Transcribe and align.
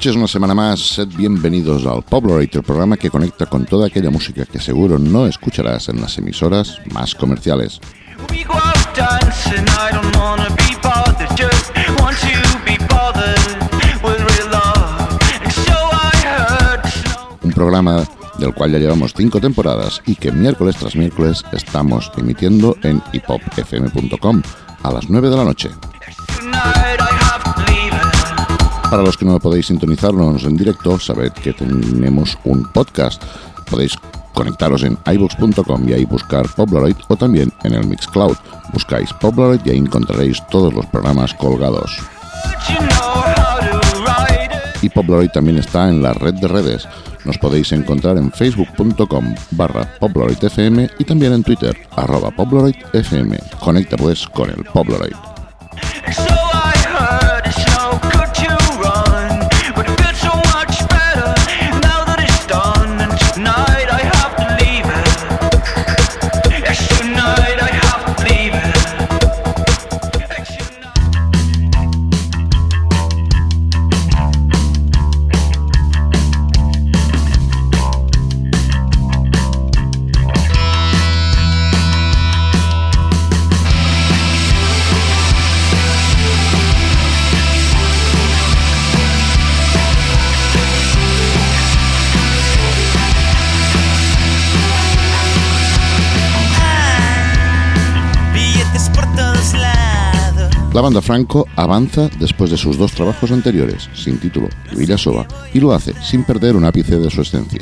Noches, 0.00 0.16
una 0.16 0.28
semana 0.28 0.54
más. 0.54 0.80
Sed 0.80 1.08
bienvenidos 1.08 1.84
al 1.84 2.02
Poblorate, 2.02 2.56
el 2.56 2.64
programa 2.64 2.96
que 2.96 3.10
conecta 3.10 3.44
con 3.44 3.66
toda 3.66 3.88
aquella 3.88 4.08
música 4.08 4.46
que 4.46 4.58
seguro 4.58 4.98
no 4.98 5.26
escucharás 5.26 5.90
en 5.90 6.00
las 6.00 6.16
emisoras 6.16 6.80
más 6.94 7.14
comerciales. 7.14 7.78
Un 17.42 17.52
programa 17.52 18.04
del 18.38 18.54
cual 18.54 18.72
ya 18.72 18.78
llevamos 18.78 19.12
cinco 19.14 19.38
temporadas 19.38 20.00
y 20.06 20.14
que 20.14 20.32
miércoles 20.32 20.76
tras 20.76 20.96
miércoles 20.96 21.44
estamos 21.52 22.10
emitiendo 22.16 22.74
en 22.84 23.02
hiphopfm.com 23.12 24.40
a 24.82 24.92
las 24.92 25.10
9 25.10 25.28
de 25.28 25.36
la 25.36 25.44
noche. 25.44 25.68
Para 28.90 29.04
los 29.04 29.16
que 29.16 29.24
no 29.24 29.38
podéis 29.38 29.66
sintonizarnos 29.66 30.42
en 30.42 30.56
directo, 30.56 30.98
sabed 30.98 31.30
que 31.32 31.52
tenemos 31.52 32.36
un 32.42 32.64
podcast. 32.72 33.22
Podéis 33.70 33.96
conectaros 34.34 34.82
en 34.82 34.98
iBooks.com 35.06 35.88
y 35.88 35.92
ahí 35.92 36.04
buscar 36.04 36.48
Pobloroid 36.56 36.96
o 37.06 37.14
también 37.14 37.52
en 37.62 37.74
el 37.74 37.86
Mixcloud. 37.86 38.36
Buscáis 38.72 39.12
Pobloroid 39.12 39.60
y 39.64 39.70
ahí 39.70 39.78
encontraréis 39.78 40.44
todos 40.50 40.74
los 40.74 40.86
programas 40.86 41.32
colgados. 41.34 41.98
Y 44.82 44.88
Pobloroid 44.88 45.30
también 45.30 45.58
está 45.58 45.88
en 45.88 46.02
la 46.02 46.12
red 46.12 46.34
de 46.34 46.48
redes. 46.48 46.88
Nos 47.24 47.38
podéis 47.38 47.70
encontrar 47.70 48.16
en 48.16 48.32
facebook.com 48.32 49.34
barra 49.52 49.88
FM 50.00 50.90
y 50.98 51.04
también 51.04 51.34
en 51.34 51.44
Twitter, 51.44 51.76
arroba. 51.94 52.32
Conecta 53.60 53.96
pues 53.96 54.26
con 54.26 54.50
el 54.50 54.64
Pobloroid. 54.64 55.14
La 100.80 100.84
banda 100.84 101.02
Franco 101.02 101.46
avanza 101.56 102.08
después 102.18 102.50
de 102.50 102.56
sus 102.56 102.78
dos 102.78 102.92
trabajos 102.92 103.30
anteriores, 103.32 103.90
sin 103.92 104.18
título 104.18 104.48
y 104.72 104.76
Villasova, 104.76 105.28
y 105.52 105.60
lo 105.60 105.74
hace 105.74 105.92
sin 106.02 106.24
perder 106.24 106.56
un 106.56 106.64
ápice 106.64 106.98
de 106.98 107.10
su 107.10 107.20
esencia. 107.20 107.60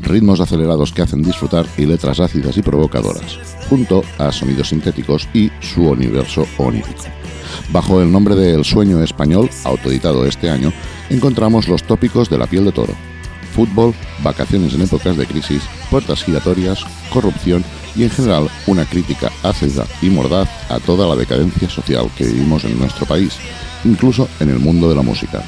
Ritmos 0.00 0.38
acelerados 0.38 0.92
que 0.92 1.02
hacen 1.02 1.20
disfrutar 1.20 1.66
y 1.76 1.84
letras 1.84 2.20
ácidas 2.20 2.56
y 2.56 2.62
provocadoras, 2.62 3.40
junto 3.68 4.04
a 4.18 4.30
sonidos 4.30 4.68
sintéticos 4.68 5.28
y 5.34 5.50
su 5.58 5.88
universo 5.88 6.46
onírico. 6.58 7.02
Bajo 7.72 8.00
el 8.00 8.12
nombre 8.12 8.36
de 8.36 8.54
El 8.54 8.64
Sueño 8.64 9.02
Español, 9.02 9.50
autoeditado 9.64 10.24
este 10.24 10.48
año, 10.48 10.72
encontramos 11.08 11.66
los 11.66 11.82
tópicos 11.82 12.30
de 12.30 12.38
la 12.38 12.46
piel 12.46 12.66
de 12.66 12.70
toro, 12.70 12.94
fútbol, 13.60 13.94
vacaciones 14.24 14.72
en 14.72 14.80
épocas 14.80 15.18
de 15.18 15.26
crisis, 15.26 15.62
puertas 15.90 16.24
giratorias, 16.24 16.82
corrupción 17.12 17.62
y 17.94 18.04
en 18.04 18.10
general 18.10 18.48
una 18.66 18.86
crítica 18.86 19.30
ácida 19.42 19.84
y 20.00 20.08
mordaz 20.08 20.48
a 20.70 20.80
toda 20.80 21.06
la 21.06 21.14
decadencia 21.14 21.68
social 21.68 22.10
que 22.16 22.24
vivimos 22.24 22.64
en 22.64 22.78
nuestro 22.78 23.04
país, 23.04 23.34
incluso 23.84 24.30
en 24.40 24.48
el 24.48 24.60
mundo 24.60 24.88
de 24.88 24.94
la 24.94 25.02
música. 25.02 25.42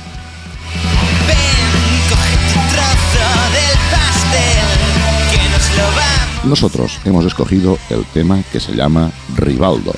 Nosotros 6.44 6.98
hemos 7.06 7.24
escogido 7.24 7.78
el 7.88 8.04
tema 8.12 8.42
que 8.52 8.60
se 8.60 8.74
llama 8.74 9.10
Rivaldo. 9.36 9.94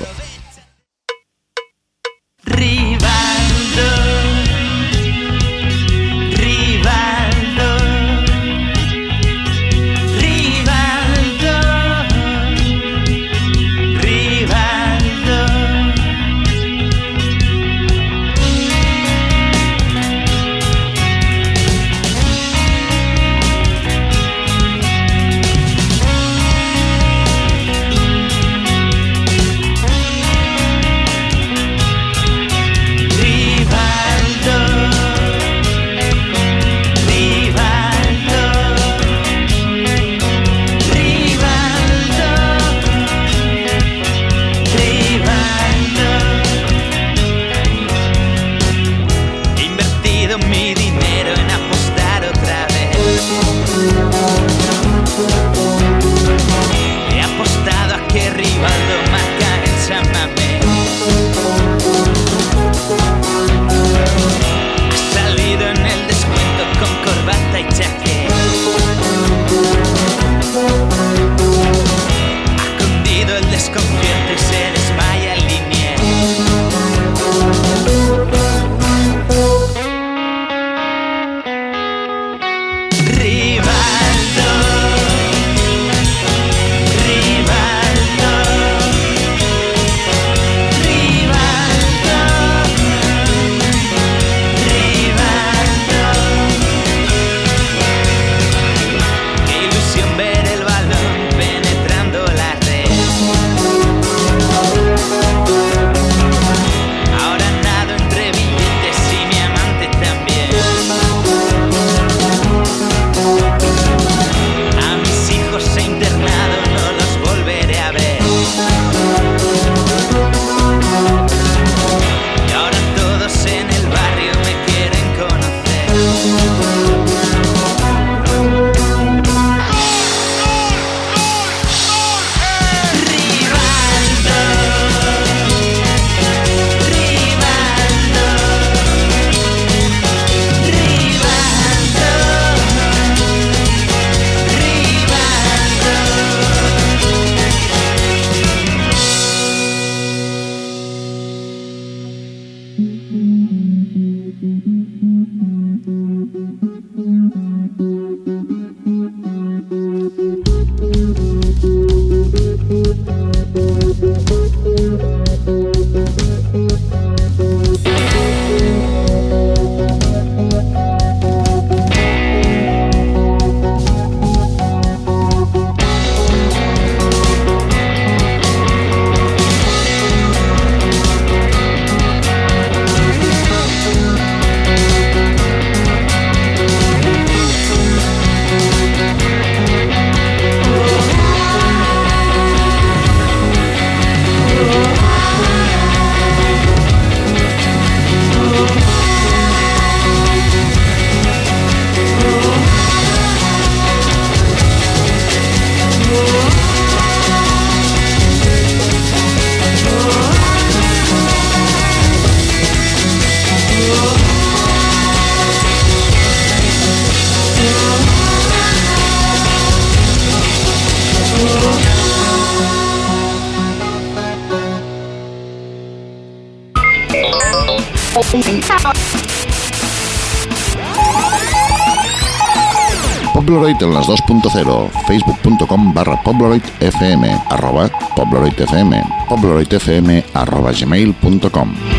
facebook.com 235.74 235.92
barra 235.94 236.16
pobloroidfm, 236.22 237.24
arroba 237.50 237.88
pobloroidfm, 238.16 238.92
pobloroidfm 239.28 240.22
arroba 240.34 240.72
gmail.com. 240.72 241.93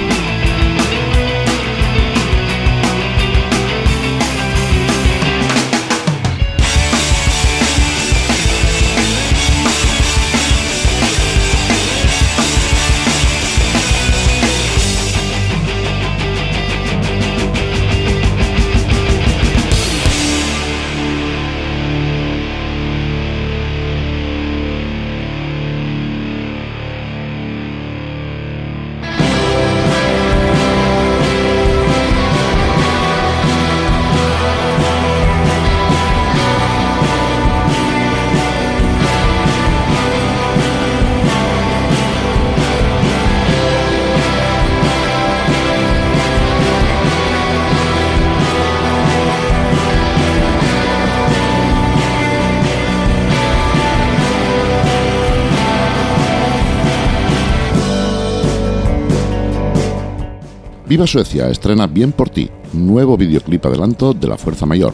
Viva 60.96 61.08
Suecia 61.08 61.50
estrena 61.50 61.88
Bien 61.88 62.14
por 62.14 62.30
ti, 62.30 62.50
nuevo 62.72 63.18
videoclip 63.18 63.66
adelanto 63.66 64.14
de 64.14 64.30
La 64.30 64.38
Fuerza 64.38 64.66
Mayor. 64.66 64.94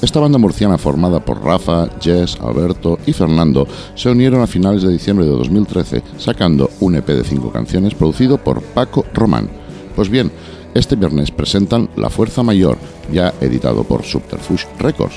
Esta 0.00 0.20
banda 0.20 0.38
murciana 0.38 0.78
formada 0.78 1.24
por 1.24 1.42
Rafa, 1.42 1.88
Jess, 2.00 2.38
Alberto 2.40 3.00
y 3.04 3.12
Fernando 3.12 3.66
se 3.96 4.10
unieron 4.10 4.42
a 4.42 4.46
finales 4.46 4.82
de 4.82 4.92
diciembre 4.92 5.26
de 5.26 5.32
2013 5.32 6.04
sacando 6.18 6.70
un 6.78 6.94
EP 6.94 7.04
de 7.04 7.24
cinco 7.24 7.50
canciones 7.50 7.96
producido 7.96 8.38
por 8.38 8.62
Paco 8.62 9.04
Román. 9.12 9.50
Pues 9.96 10.08
bien, 10.08 10.30
este 10.72 10.94
viernes 10.94 11.32
presentan 11.32 11.90
La 11.96 12.10
Fuerza 12.10 12.44
Mayor, 12.44 12.78
ya 13.12 13.34
editado 13.40 13.82
por 13.82 14.04
Subterfuge 14.04 14.68
Records. 14.78 15.16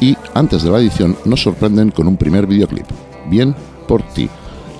Y 0.00 0.16
antes 0.34 0.64
de 0.64 0.72
la 0.72 0.80
edición 0.80 1.16
nos 1.24 1.40
sorprenden 1.40 1.92
con 1.92 2.08
un 2.08 2.16
primer 2.16 2.48
videoclip, 2.48 2.86
Bien 3.30 3.54
por 3.86 4.02
ti, 4.02 4.28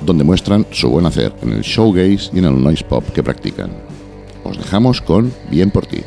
donde 0.04 0.24
muestran 0.24 0.66
su 0.72 0.90
buen 0.90 1.06
hacer 1.06 1.32
en 1.42 1.52
el 1.52 1.62
showgaze 1.62 2.30
y 2.32 2.40
en 2.40 2.46
el 2.46 2.60
noise 2.60 2.82
pop 2.82 3.04
que 3.14 3.22
practican 3.22 3.70
os 4.48 4.58
dejamos 4.58 5.00
con 5.00 5.32
Bien 5.50 5.70
por 5.70 5.86
ti. 5.86 6.02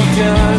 En 0.00 0.49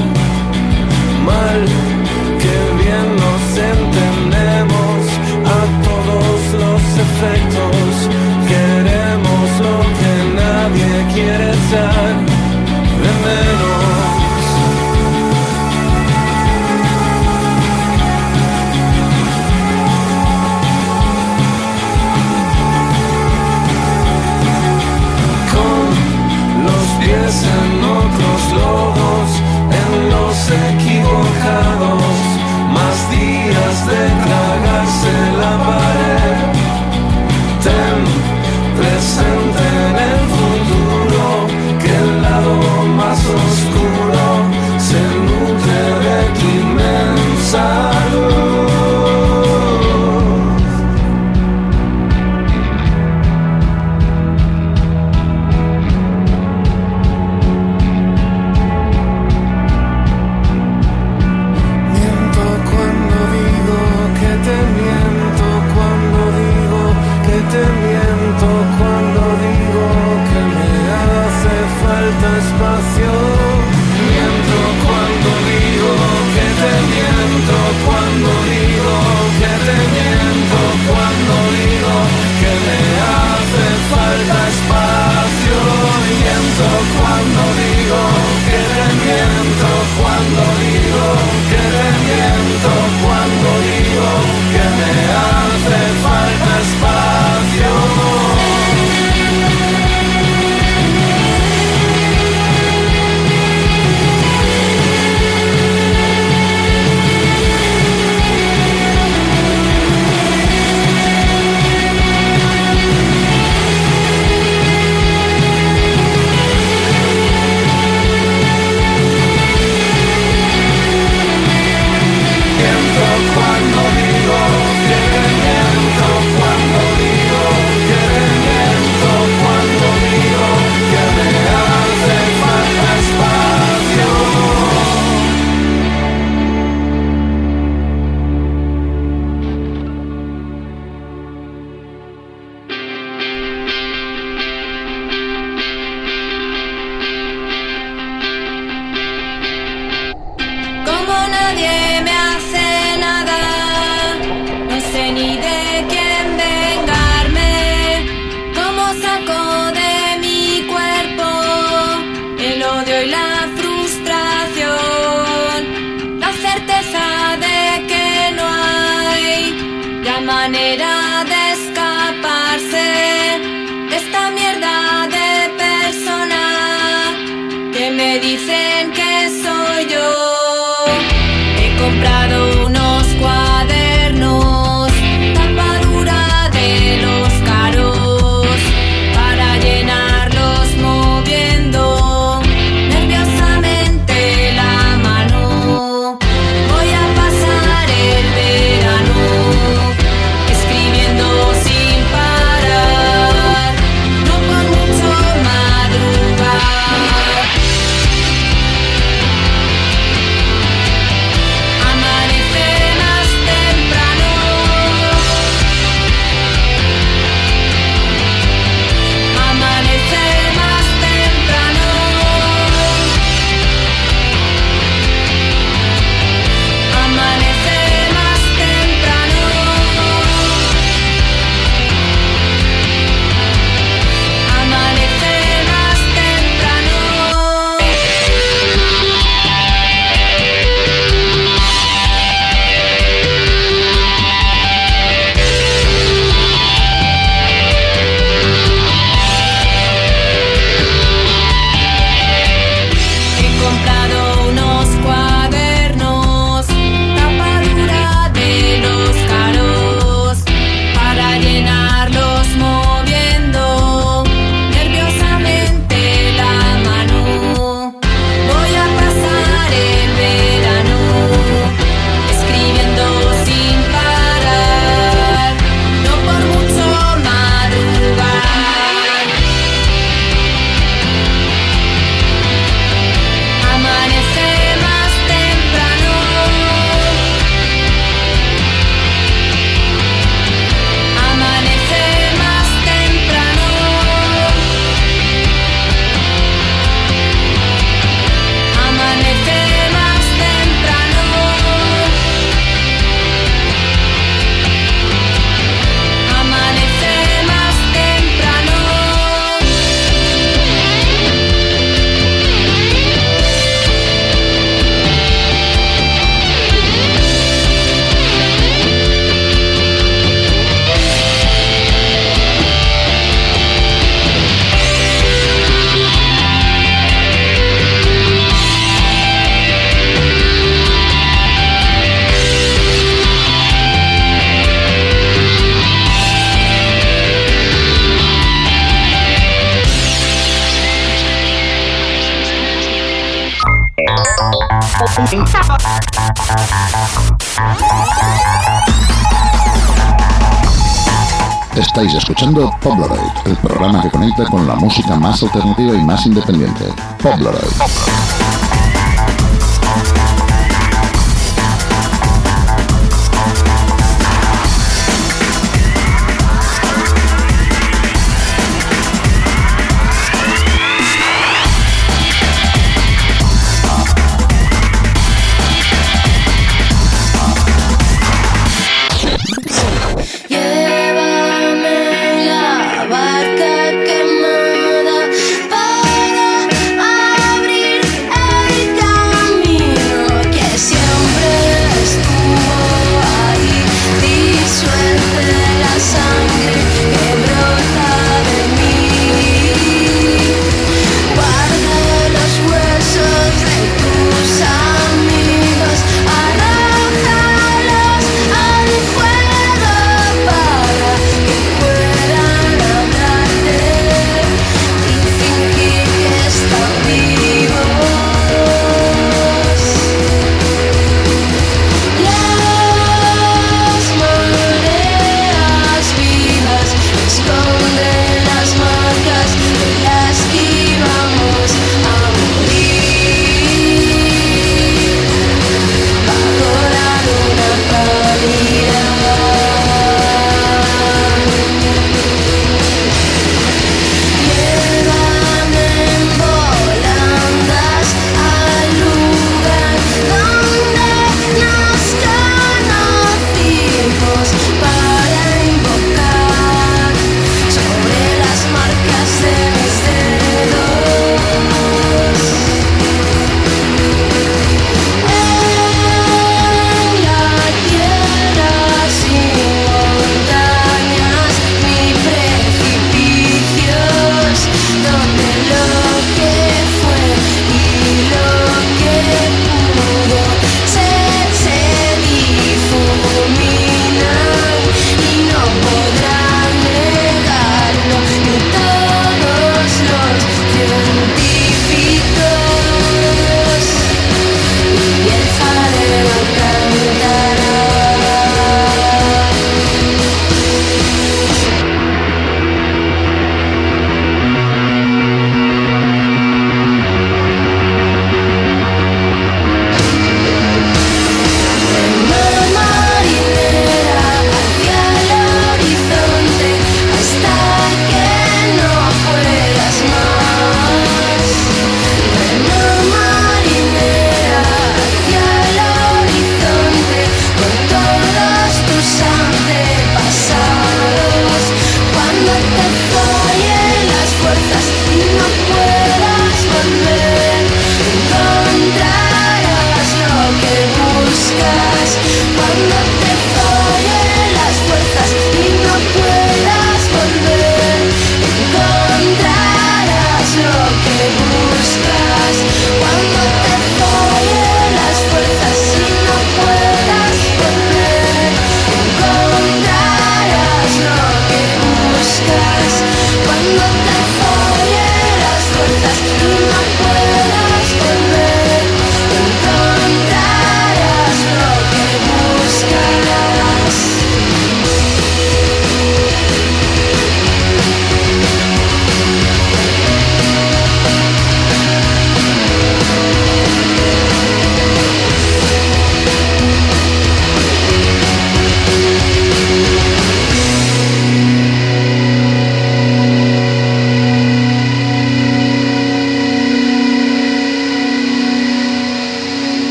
Estáis 351.76 352.14
escuchando 352.14 352.72
Polaroid, 352.82 353.20
el 353.46 353.58
programa 353.58 354.02
que 354.02 354.10
conecta 354.10 354.46
con 354.46 354.68
la 354.68 354.76
música 354.76 355.16
más 355.16 355.42
alternativa 355.44 355.94
y 355.96 356.04
más 356.04 356.26
independiente. 356.26 356.86
Polaroid. 357.22 358.31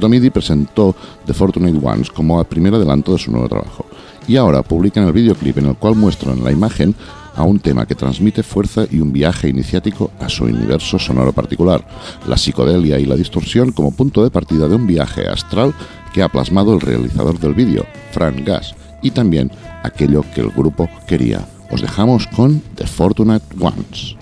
Gato 0.00 0.08
Midi 0.08 0.30
presentó 0.30 0.96
The 1.26 1.34
Fortunate 1.34 1.78
Ones 1.86 2.08
como 2.08 2.40
el 2.40 2.46
primer 2.46 2.74
adelanto 2.74 3.12
de 3.12 3.18
su 3.18 3.30
nuevo 3.30 3.50
trabajo 3.50 3.84
y 4.26 4.36
ahora 4.36 4.62
publican 4.62 5.04
el 5.06 5.12
videoclip 5.12 5.58
en 5.58 5.66
el 5.66 5.74
cual 5.74 5.94
muestran 5.94 6.42
la 6.42 6.50
imagen 6.50 6.94
a 7.36 7.42
un 7.42 7.60
tema 7.60 7.84
que 7.84 7.94
transmite 7.94 8.42
fuerza 8.42 8.86
y 8.90 9.00
un 9.00 9.12
viaje 9.12 9.50
iniciático 9.50 10.10
a 10.18 10.30
su 10.30 10.44
universo 10.44 10.98
sonoro 10.98 11.34
particular, 11.34 11.86
la 12.26 12.38
psicodelia 12.38 12.98
y 12.98 13.04
la 13.04 13.14
distorsión 13.14 13.72
como 13.72 13.90
punto 13.90 14.24
de 14.24 14.30
partida 14.30 14.68
de 14.68 14.76
un 14.76 14.86
viaje 14.86 15.28
astral 15.28 15.74
que 16.14 16.22
ha 16.22 16.30
plasmado 16.30 16.72
el 16.72 16.80
realizador 16.80 17.38
del 17.38 17.52
vídeo, 17.52 17.84
Fran 18.12 18.42
Gas, 18.42 18.74
y 19.02 19.10
también 19.10 19.50
aquello 19.82 20.24
que 20.34 20.40
el 20.40 20.48
grupo 20.48 20.88
quería. 21.06 21.46
Os 21.70 21.82
dejamos 21.82 22.26
con 22.28 22.62
The 22.74 22.86
Fortunate 22.86 23.44
Ones. 23.60 24.16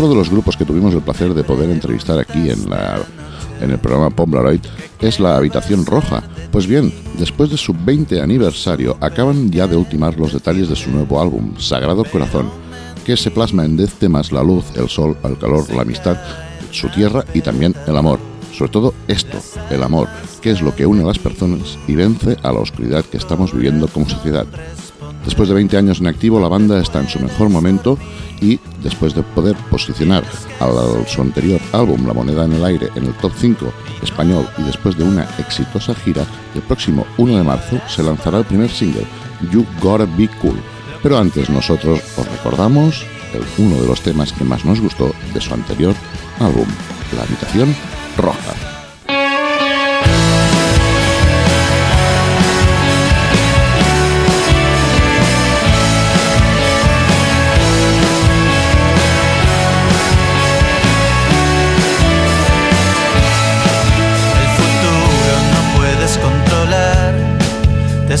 Otro 0.00 0.08
de 0.08 0.14
los 0.14 0.30
grupos 0.30 0.56
que 0.56 0.64
tuvimos 0.64 0.94
el 0.94 1.02
placer 1.02 1.34
de 1.34 1.44
poder 1.44 1.68
entrevistar 1.68 2.18
aquí 2.18 2.48
en, 2.48 2.70
la, 2.70 3.02
en 3.60 3.70
el 3.70 3.78
programa 3.78 4.08
Pomblaroid 4.08 4.60
es 4.98 5.20
la 5.20 5.36
Habitación 5.36 5.84
Roja. 5.84 6.22
Pues 6.50 6.66
bien, 6.66 6.90
después 7.18 7.50
de 7.50 7.58
su 7.58 7.74
20 7.74 8.18
aniversario, 8.22 8.96
acaban 9.02 9.50
ya 9.50 9.66
de 9.66 9.76
ultimar 9.76 10.18
los 10.18 10.32
detalles 10.32 10.70
de 10.70 10.76
su 10.76 10.90
nuevo 10.90 11.20
álbum, 11.20 11.52
Sagrado 11.58 12.06
Corazón, 12.06 12.48
que 13.04 13.14
se 13.14 13.30
plasma 13.30 13.66
en 13.66 13.76
10 13.76 13.92
temas 13.94 14.32
la 14.32 14.42
luz, 14.42 14.64
el 14.74 14.88
sol, 14.88 15.18
el 15.22 15.36
calor, 15.36 15.70
la 15.74 15.82
amistad, 15.82 16.16
su 16.70 16.88
tierra 16.88 17.22
y 17.34 17.42
también 17.42 17.74
el 17.86 17.94
amor. 17.94 18.20
Sobre 18.56 18.72
todo 18.72 18.94
esto, 19.06 19.36
el 19.68 19.82
amor, 19.82 20.08
que 20.40 20.50
es 20.50 20.62
lo 20.62 20.74
que 20.74 20.86
une 20.86 21.02
a 21.02 21.06
las 21.08 21.18
personas 21.18 21.78
y 21.86 21.94
vence 21.94 22.38
a 22.42 22.52
la 22.52 22.60
oscuridad 22.60 23.04
que 23.04 23.18
estamos 23.18 23.52
viviendo 23.52 23.86
como 23.86 24.08
sociedad. 24.08 24.46
Después 25.24 25.48
de 25.48 25.54
20 25.54 25.76
años 25.76 26.00
en 26.00 26.06
activo, 26.06 26.40
la 26.40 26.48
banda 26.48 26.80
está 26.80 26.98
en 27.00 27.08
su 27.08 27.20
mejor 27.20 27.50
momento 27.50 27.98
y 28.40 28.58
después 28.82 29.14
de 29.14 29.22
poder 29.22 29.54
posicionar 29.70 30.24
a 30.60 31.06
su 31.08 31.20
anterior 31.20 31.60
álbum 31.72 32.06
La 32.06 32.14
Moneda 32.14 32.46
en 32.46 32.54
el 32.54 32.64
Aire 32.64 32.88
en 32.96 33.04
el 33.04 33.12
top 33.14 33.32
5 33.36 33.70
español 34.02 34.48
y 34.58 34.62
después 34.62 34.96
de 34.96 35.04
una 35.04 35.24
exitosa 35.38 35.94
gira, 35.94 36.24
el 36.54 36.62
próximo 36.62 37.06
1 37.18 37.36
de 37.36 37.44
marzo 37.44 37.78
se 37.86 38.02
lanzará 38.02 38.38
el 38.38 38.44
primer 38.46 38.70
single, 38.70 39.04
You 39.52 39.66
Gotta 39.82 40.06
Be 40.16 40.28
Cool. 40.40 40.58
Pero 41.02 41.18
antes 41.18 41.50
nosotros 41.50 42.00
os 42.16 42.26
recordamos 42.26 43.04
el- 43.34 43.64
uno 43.64 43.80
de 43.80 43.86
los 43.86 44.00
temas 44.00 44.32
que 44.32 44.44
más 44.44 44.64
nos 44.64 44.80
gustó 44.80 45.12
de 45.34 45.40
su 45.40 45.52
anterior 45.52 45.94
álbum, 46.40 46.66
La 47.16 47.22
Habitación 47.22 47.74
Roja. 48.16 48.79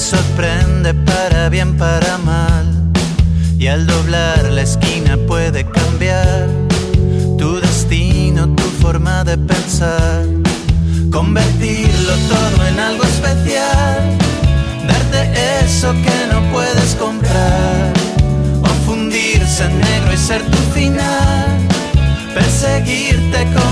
Sorprende 0.00 0.94
para 0.94 1.48
bien, 1.48 1.76
para 1.76 2.18
mal. 2.18 2.66
Y 3.58 3.66
al 3.66 3.86
doblar 3.86 4.44
la 4.50 4.62
esquina 4.62 5.18
puede 5.28 5.64
cambiar 5.64 6.48
tu 7.38 7.60
destino, 7.60 8.48
tu 8.54 8.64
forma 8.82 9.24
de 9.24 9.36
pensar. 9.36 10.24
Convertirlo 11.10 12.14
todo 12.28 12.66
en 12.66 12.80
algo 12.80 13.04
especial, 13.04 14.18
darte 14.88 15.20
eso 15.64 15.92
que 15.92 16.32
no 16.32 16.40
puedes 16.52 16.94
comprar. 16.94 17.92
O 18.62 18.68
fundirse 18.86 19.64
en 19.64 19.80
negro 19.80 20.12
y 20.14 20.16
ser 20.16 20.42
tu 20.42 20.58
final 20.74 21.70
perseguirte 22.34 23.46
como 23.54 23.69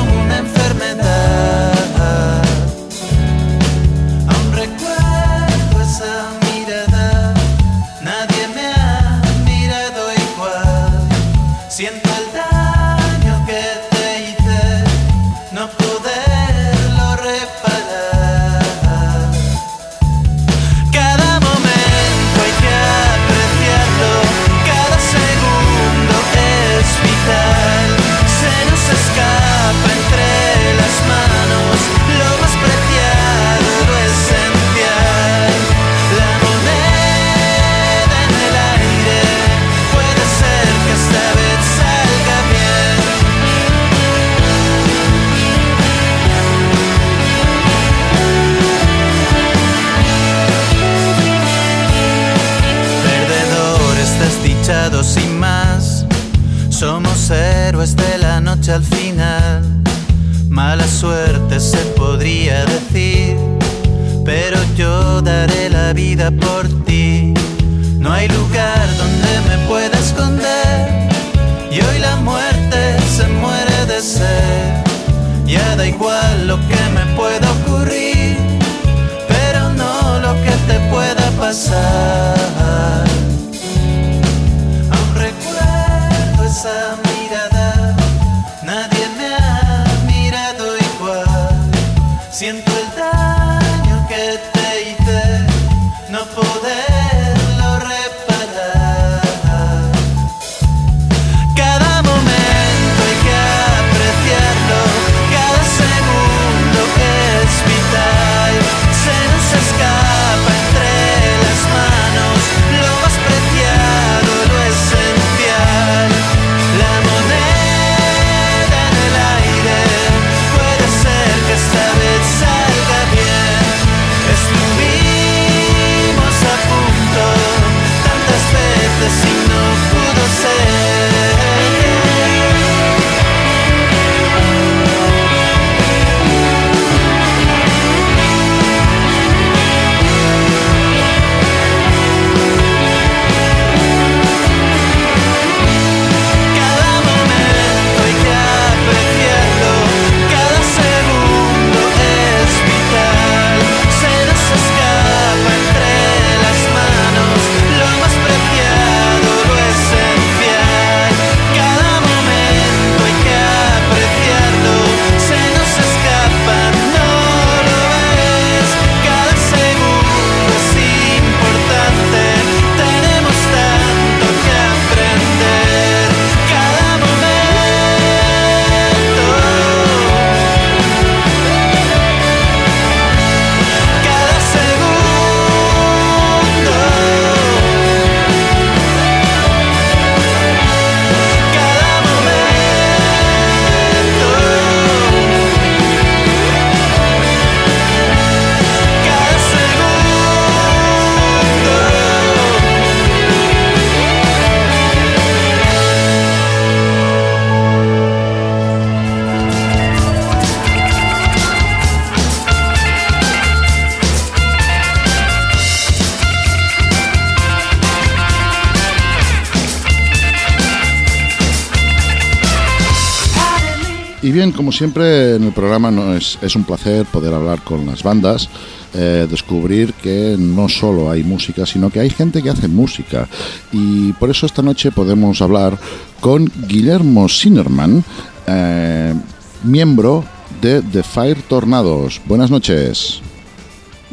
como 224.59 224.73
siempre 224.73 225.37
en 225.37 225.45
el 225.45 225.53
programa 225.53 225.89
no 225.93 226.15
es, 226.17 226.37
es 226.43 226.57
un 226.57 226.65
placer 226.65 227.07
poder 227.07 227.33
hablar 227.33 227.63
con 227.63 227.87
las 227.87 228.03
bandas, 228.03 228.49
eh, 228.93 229.29
descubrir 229.31 229.95
que 229.95 230.35
no 230.37 230.69
solo 230.69 231.13
hay 231.13 231.23
música, 231.23 231.65
sino 231.65 231.91
que 231.91 232.01
hay 232.01 232.11
gente 232.11 232.43
que 232.43 232.51
hace 232.51 232.67
música. 232.67 233.29
Y 233.71 234.13
por 234.15 234.31
eso 234.31 234.47
esta 234.47 234.61
noche 234.61 234.91
podemos 234.91 235.41
hablar 235.43 235.79
con 236.21 236.51
Guillermo 236.67 237.29
Sinerman, 237.29 238.03
eh, 238.49 239.15
miembro 239.63 240.25
de 240.61 240.83
The 240.83 241.05
Fire 241.05 241.41
Tornados. 241.43 242.21
Buenas 242.25 242.51
noches. 242.51 243.21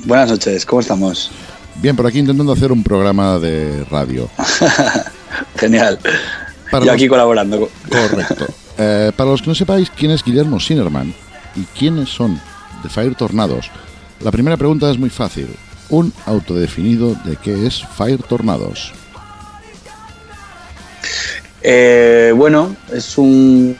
Buenas 0.05 0.29
noches, 0.29 0.63
¿cómo 0.63 0.81
estamos? 0.81 1.31
Bien, 1.81 1.95
por 1.95 2.05
aquí 2.05 2.19
intentando 2.19 2.53
hacer 2.53 2.71
un 2.71 2.84
programa 2.84 3.39
de 3.39 3.84
radio. 3.86 4.29
Genial. 5.58 5.97
Para 6.69 6.86
Yo 6.86 6.91
los- 6.91 6.95
aquí 7.01 7.08
colaborando. 7.08 7.67
Correcto. 7.89 8.45
Eh, 8.77 9.11
para 9.15 9.31
los 9.31 9.41
que 9.41 9.47
no 9.47 9.55
sepáis 9.55 9.89
quién 9.89 10.11
es 10.11 10.23
Guillermo 10.23 10.59
Sinerman 10.59 11.13
y 11.55 11.63
quiénes 11.77 12.09
son 12.09 12.39
The 12.83 12.89
Fire 12.89 13.15
Tornados, 13.15 13.71
la 14.19 14.31
primera 14.31 14.57
pregunta 14.57 14.89
es 14.91 14.97
muy 14.97 15.09
fácil. 15.09 15.47
Un 15.89 16.11
autodefinido 16.25 17.15
de 17.25 17.38
qué 17.38 17.67
es 17.67 17.83
Fire 17.95 18.21
Tornados. 18.23 18.91
Eh, 21.61 22.33
bueno, 22.35 22.75
es 22.93 23.17
un, 23.17 23.75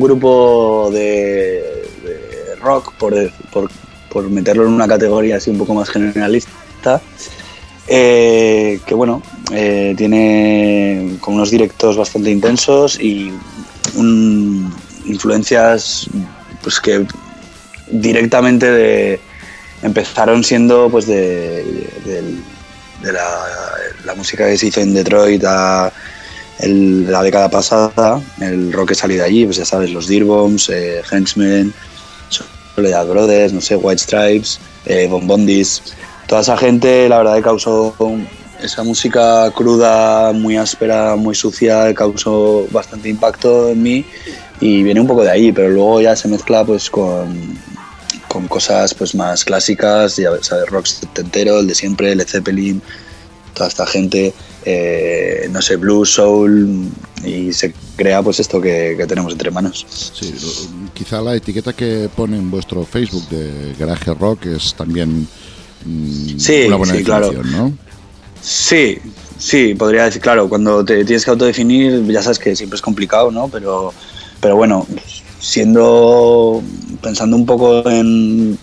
grupo 0.00 0.90
de, 0.92 1.88
de 2.04 2.56
rock, 2.60 2.92
por, 2.94 3.14
por, 3.50 3.70
por 4.08 4.28
meterlo 4.30 4.66
en 4.66 4.72
una 4.72 4.88
categoría 4.88 5.36
así 5.36 5.50
un 5.50 5.58
poco 5.58 5.74
más 5.74 5.88
generalista, 5.90 7.00
eh, 7.86 8.80
que 8.84 8.94
bueno, 8.94 9.22
eh, 9.52 9.94
tiene 9.96 11.16
con 11.20 11.34
unos 11.34 11.50
directos 11.50 11.96
bastante 11.96 12.30
intensos 12.30 13.00
y 13.00 13.32
influencias 13.96 16.08
pues 16.62 16.80
que 16.80 17.06
directamente 17.90 18.70
de, 18.70 19.20
empezaron 19.82 20.44
siendo 20.44 20.88
pues 20.90 21.06
de, 21.06 21.64
la, 23.02 24.14
música 24.14 24.46
que 24.46 24.56
se 24.56 24.66
hizo 24.66 24.80
en 24.80 24.94
Detroit 24.94 25.44
a 25.44 25.92
la 26.60 27.22
década 27.22 27.48
pasada, 27.48 28.20
el 28.40 28.72
rock 28.72 28.88
que 28.88 28.94
salió 28.96 29.18
de 29.18 29.24
allí, 29.24 29.44
pues 29.44 29.58
ya 29.58 29.64
sabes, 29.64 29.90
los 29.90 30.08
Dearbombs, 30.08 30.68
eh, 30.70 31.02
Henchmen, 31.08 31.72
Soledad 32.74 33.06
Brothers, 33.06 33.52
no 33.52 33.60
sé, 33.60 33.76
White 33.76 34.02
Stripes, 34.02 34.58
eh, 34.86 35.06
Bon 35.08 35.24
Bondis, 35.26 35.82
toda 36.26 36.40
esa 36.40 36.56
gente 36.56 37.08
la 37.08 37.18
verdad 37.18 37.36
que 37.36 37.42
causó 37.42 37.94
esa 38.62 38.82
música 38.82 39.50
cruda, 39.52 40.32
muy 40.32 40.56
áspera, 40.56 41.16
muy 41.16 41.34
sucia, 41.34 41.92
causó 41.94 42.66
bastante 42.70 43.08
impacto 43.08 43.68
en 43.68 43.82
mí 43.82 44.04
y 44.60 44.82
viene 44.82 45.00
un 45.00 45.06
poco 45.06 45.22
de 45.22 45.30
ahí, 45.30 45.52
pero 45.52 45.70
luego 45.70 46.00
ya 46.00 46.16
se 46.16 46.28
mezcla 46.28 46.64
pues 46.64 46.90
con, 46.90 47.58
con 48.28 48.48
cosas 48.48 48.94
pues 48.94 49.14
más 49.14 49.44
clásicas, 49.44 50.16
ya 50.16 50.30
sabes, 50.42 50.68
rock 50.68 50.86
setentero, 50.86 51.60
el 51.60 51.66
de 51.66 51.74
siempre, 51.74 52.14
Led 52.14 52.26
Zeppelin, 52.26 52.82
toda 53.54 53.68
esta 53.68 53.86
gente, 53.86 54.32
eh, 54.64 55.48
no 55.50 55.62
sé, 55.62 55.76
blues, 55.76 56.10
soul, 56.10 56.88
y 57.24 57.52
se 57.52 57.72
crea 57.96 58.22
pues 58.22 58.40
esto 58.40 58.60
que, 58.60 58.94
que 58.96 59.06
tenemos 59.06 59.32
entre 59.32 59.50
manos. 59.50 59.86
Sí, 59.88 60.34
quizá 60.94 61.20
la 61.20 61.34
etiqueta 61.34 61.72
que 61.72 62.08
pone 62.14 62.36
en 62.36 62.50
vuestro 62.50 62.84
Facebook 62.84 63.28
de 63.28 63.74
Garage 63.78 64.14
Rock 64.14 64.46
es 64.46 64.74
también 64.74 65.28
mm, 65.84 66.38
Sí, 66.38 66.64
una 66.66 66.76
buena 66.76 66.94
sí, 66.94 67.04
claro. 67.04 67.32
¿no? 67.44 67.72
Sí, 68.40 68.98
sí, 69.38 69.74
podría 69.74 70.04
decir, 70.04 70.20
claro, 70.20 70.48
cuando 70.48 70.84
te 70.84 71.04
tienes 71.04 71.24
que 71.24 71.30
autodefinir, 71.30 72.04
ya 72.06 72.22
sabes 72.22 72.38
que 72.38 72.56
siempre 72.56 72.76
es 72.76 72.82
complicado, 72.82 73.30
¿no? 73.30 73.48
Pero, 73.48 73.92
pero 74.40 74.56
bueno, 74.56 74.86
siendo, 75.40 76.62
pensando 77.02 77.36
un 77.36 77.46
poco 77.46 77.88
en, 77.88 78.58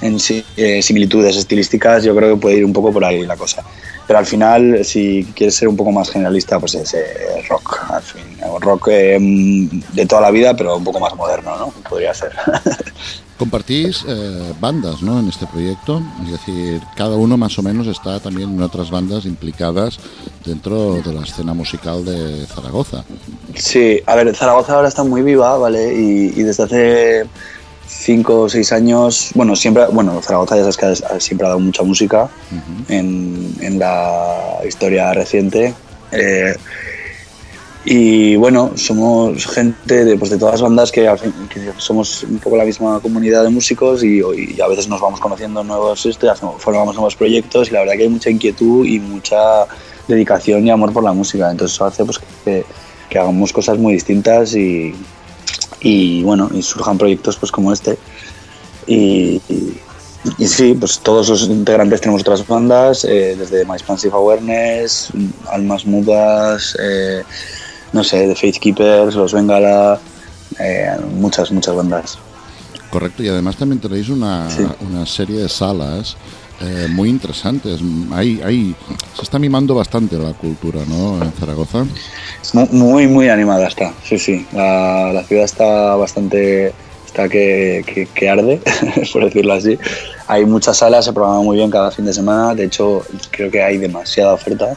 en 0.00 0.18
eh, 0.56 0.82
similitudes 0.82 1.36
estilísticas, 1.36 2.04
yo 2.04 2.14
creo 2.14 2.34
que 2.34 2.40
puede 2.40 2.56
ir 2.58 2.64
un 2.64 2.72
poco 2.72 2.92
por 2.92 3.04
ahí 3.04 3.24
la 3.26 3.36
cosa. 3.36 3.64
Pero 4.12 4.18
al 4.18 4.26
final, 4.26 4.84
si 4.84 5.26
quieres 5.34 5.54
ser 5.54 5.68
un 5.68 5.76
poco 5.78 5.90
más 5.90 6.10
generalista, 6.10 6.60
pues 6.60 6.74
es 6.74 6.92
eh, 6.92 7.02
rock, 7.48 7.80
al 7.88 8.02
fin. 8.02 8.22
Rock 8.60 8.88
eh, 8.90 9.18
de 9.18 10.04
toda 10.04 10.20
la 10.20 10.30
vida, 10.30 10.54
pero 10.54 10.76
un 10.76 10.84
poco 10.84 11.00
más 11.00 11.16
moderno, 11.16 11.56
¿no? 11.56 11.68
Podría 11.88 12.12
ser. 12.12 12.30
Compartís 13.38 14.04
eh, 14.06 14.52
bandas 14.60 15.00
¿no? 15.00 15.18
en 15.18 15.30
este 15.30 15.46
proyecto, 15.46 16.02
es 16.26 16.32
decir, 16.32 16.82
cada 16.94 17.16
uno 17.16 17.38
más 17.38 17.58
o 17.58 17.62
menos 17.62 17.86
está 17.86 18.20
también 18.20 18.50
en 18.50 18.60
otras 18.60 18.90
bandas 18.90 19.24
implicadas 19.24 19.98
dentro 20.44 20.96
de 20.96 21.14
la 21.14 21.22
escena 21.22 21.54
musical 21.54 22.04
de 22.04 22.44
Zaragoza. 22.48 23.04
Sí, 23.54 23.98
a 24.04 24.14
ver, 24.14 24.36
Zaragoza 24.36 24.74
ahora 24.74 24.88
está 24.88 25.04
muy 25.04 25.22
viva, 25.22 25.56
¿vale? 25.56 25.90
Y, 25.94 26.38
y 26.38 26.42
desde 26.42 26.64
hace 26.64 27.26
cinco 27.86 28.42
o 28.42 28.48
seis 28.48 28.72
años, 28.72 29.30
bueno, 29.34 29.54
siempre, 29.56 29.86
bueno, 29.92 30.20
Zaragoza 30.22 30.56
ya 30.56 30.62
sabes 30.62 30.76
que 30.76 30.86
ha- 30.86 31.20
siempre 31.20 31.46
ha 31.46 31.50
dado 31.50 31.60
mucha 31.60 31.82
música 31.82 32.28
en, 32.88 33.54
en 33.60 33.78
la 33.78 34.58
historia 34.66 35.12
reciente. 35.12 35.74
Eh, 36.12 36.54
y 37.84 38.36
bueno, 38.36 38.72
somos 38.76 39.44
gente 39.46 40.04
de, 40.04 40.16
pues, 40.16 40.30
de 40.30 40.38
todas 40.38 40.54
las 40.54 40.62
bandas 40.62 40.92
que, 40.92 41.10
que 41.52 41.72
somos 41.78 42.22
un 42.22 42.38
poco 42.38 42.56
la 42.56 42.64
misma 42.64 43.00
comunidad 43.00 43.42
de 43.42 43.50
músicos 43.50 44.04
y, 44.04 44.20
y 44.20 44.60
a 44.60 44.68
veces 44.68 44.86
nos 44.88 45.00
vamos 45.00 45.18
conociendo 45.18 45.64
nuevos 45.64 46.06
esto, 46.06 46.26
y 46.26 46.60
formamos 46.60 46.94
nuevos 46.94 47.16
proyectos 47.16 47.68
y 47.68 47.72
la 47.72 47.80
verdad 47.80 47.94
que 47.96 48.02
hay 48.04 48.08
mucha 48.08 48.30
inquietud 48.30 48.86
y 48.86 49.00
mucha 49.00 49.66
dedicación 50.06 50.64
y 50.64 50.70
amor 50.70 50.92
por 50.92 51.02
la 51.02 51.12
música. 51.12 51.50
Entonces 51.50 51.74
eso 51.74 51.84
hace 51.84 52.04
pues, 52.04 52.20
que, 52.44 52.64
que 53.10 53.18
hagamos 53.18 53.52
cosas 53.52 53.76
muy 53.78 53.94
distintas 53.94 54.54
y, 54.54 54.94
y 55.82 56.22
bueno, 56.22 56.48
y 56.54 56.62
surjan 56.62 56.96
proyectos 56.98 57.36
pues 57.36 57.50
como 57.52 57.72
este. 57.72 57.98
Y, 58.86 59.40
y- 59.48 59.78
y 60.38 60.46
sí, 60.46 60.74
pues 60.78 61.00
todos 61.00 61.28
los 61.28 61.42
integrantes 61.48 62.00
tenemos 62.00 62.20
otras 62.20 62.46
bandas, 62.46 63.04
eh, 63.04 63.34
desde 63.36 63.64
My 63.64 63.72
Expansive 63.74 64.14
Awareness, 64.14 65.08
Almas 65.50 65.84
Mudas, 65.84 66.76
eh, 66.80 67.24
no 67.92 68.04
sé, 68.04 68.28
The 68.28 68.36
Faith 68.36 68.58
Keepers, 68.58 69.16
Los 69.16 69.32
Bengala, 69.32 69.98
eh, 70.60 70.96
muchas, 71.14 71.50
muchas 71.50 71.74
bandas. 71.74 72.18
Correcto, 72.90 73.22
y 73.24 73.28
además 73.28 73.56
también 73.56 73.80
tenéis 73.80 74.08
una, 74.10 74.48
Sí. 74.48 74.62
una 74.88 75.04
serie 75.06 75.40
de 75.40 75.48
salas 75.48 76.16
eh, 76.62 76.86
muy 76.90 77.08
interesantes. 77.10 77.80
Hay, 78.12 78.40
hay, 78.44 78.74
se 79.14 79.22
está 79.22 79.38
mimando 79.38 79.74
bastante 79.74 80.16
la 80.16 80.32
cultura 80.32 80.80
¿no? 80.88 81.22
en 81.22 81.32
Zaragoza. 81.32 81.84
Mu- 82.52 82.66
Muy, 82.70 83.06
muy 83.06 83.28
animada 83.28 83.68
está, 83.68 83.92
sí, 84.04 84.18
sí. 84.18 84.46
La, 84.52 85.12
la 85.12 85.22
ciudad 85.24 85.44
está 85.44 85.96
bastante, 85.96 86.72
está 87.06 87.28
que, 87.28 87.84
que- 87.86 88.06
que 88.06 88.28
arde, 88.30 88.60
por 89.12 89.24
decirlo 89.24 89.54
así. 89.54 89.78
Hay 90.28 90.44
muchas 90.46 90.76
salas, 90.78 91.04
se 91.04 91.12
programa 91.12 91.42
muy 91.42 91.56
bien 91.56 91.70
cada 91.70 91.90
fin 91.90 92.04
de 92.06 92.12
semana. 92.12 92.54
De 92.54 92.64
hecho, 92.64 93.02
creo 93.30 93.50
que 93.50 93.62
hay 93.62 93.78
demasiada 93.78 94.32
oferta. 94.34 94.68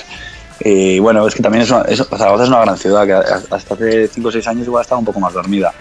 y 0.64 0.98
bueno, 0.98 1.26
es 1.26 1.34
que 1.34 1.42
también 1.42 1.62
es 1.62 1.70
una, 1.70 1.82
es- 1.82 1.98
Zaragoza 2.06 2.44
es 2.44 2.48
una 2.50 2.60
gran 2.60 2.76
ciudad 2.76 3.06
que 3.06 3.12
hasta 3.54 3.74
hace 3.74 4.08
5 4.08 4.28
o 4.28 4.32
6 4.32 4.46
años 4.48 4.66
igual 4.66 4.82
estaba 4.82 4.98
un 4.98 5.04
poco 5.04 5.20
más 5.20 5.32
dormida. 5.32 5.72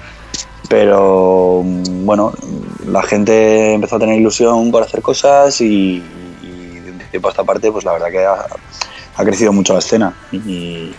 Pero 0.70 1.64
bueno, 1.64 2.32
la 2.88 3.02
gente 3.02 3.74
empezó 3.74 3.96
a 3.96 4.00
tener 4.00 4.20
ilusión 4.20 4.72
por 4.72 4.84
hacer 4.84 5.02
cosas 5.02 5.60
y, 5.62 6.00
de 6.00 6.92
un 6.92 7.00
tiempo 7.10 7.28
a 7.28 7.32
esta 7.32 7.44
parte, 7.44 7.72
pues 7.72 7.84
la 7.84 7.94
verdad 7.94 8.10
que 8.12 8.24
ha, 8.24 9.26
crecido 9.26 9.52
mucho 9.52 9.74
la 9.74 9.80
escena 9.80 10.14
y, 10.32 10.94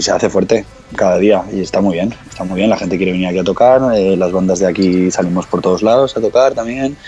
se 0.00 0.10
hace 0.10 0.28
fuerte 0.28 0.66
cada 0.94 1.16
día 1.16 1.42
y 1.50 1.60
está 1.60 1.80
muy 1.80 1.94
bien, 1.94 2.14
está 2.28 2.44
muy 2.44 2.56
bien, 2.56 2.68
la 2.68 2.76
gente 2.76 2.98
quiere 2.98 3.12
venir 3.12 3.28
aquí 3.28 3.38
a 3.38 3.44
tocar, 3.44 3.80
eh, 3.94 4.14
las 4.14 4.30
bandas 4.30 4.58
de 4.58 4.66
aquí 4.66 5.10
salimos 5.10 5.46
por 5.46 5.62
todos 5.62 5.82
lados 5.82 6.14
a 6.18 6.20
tocar 6.20 6.52
también 6.52 6.98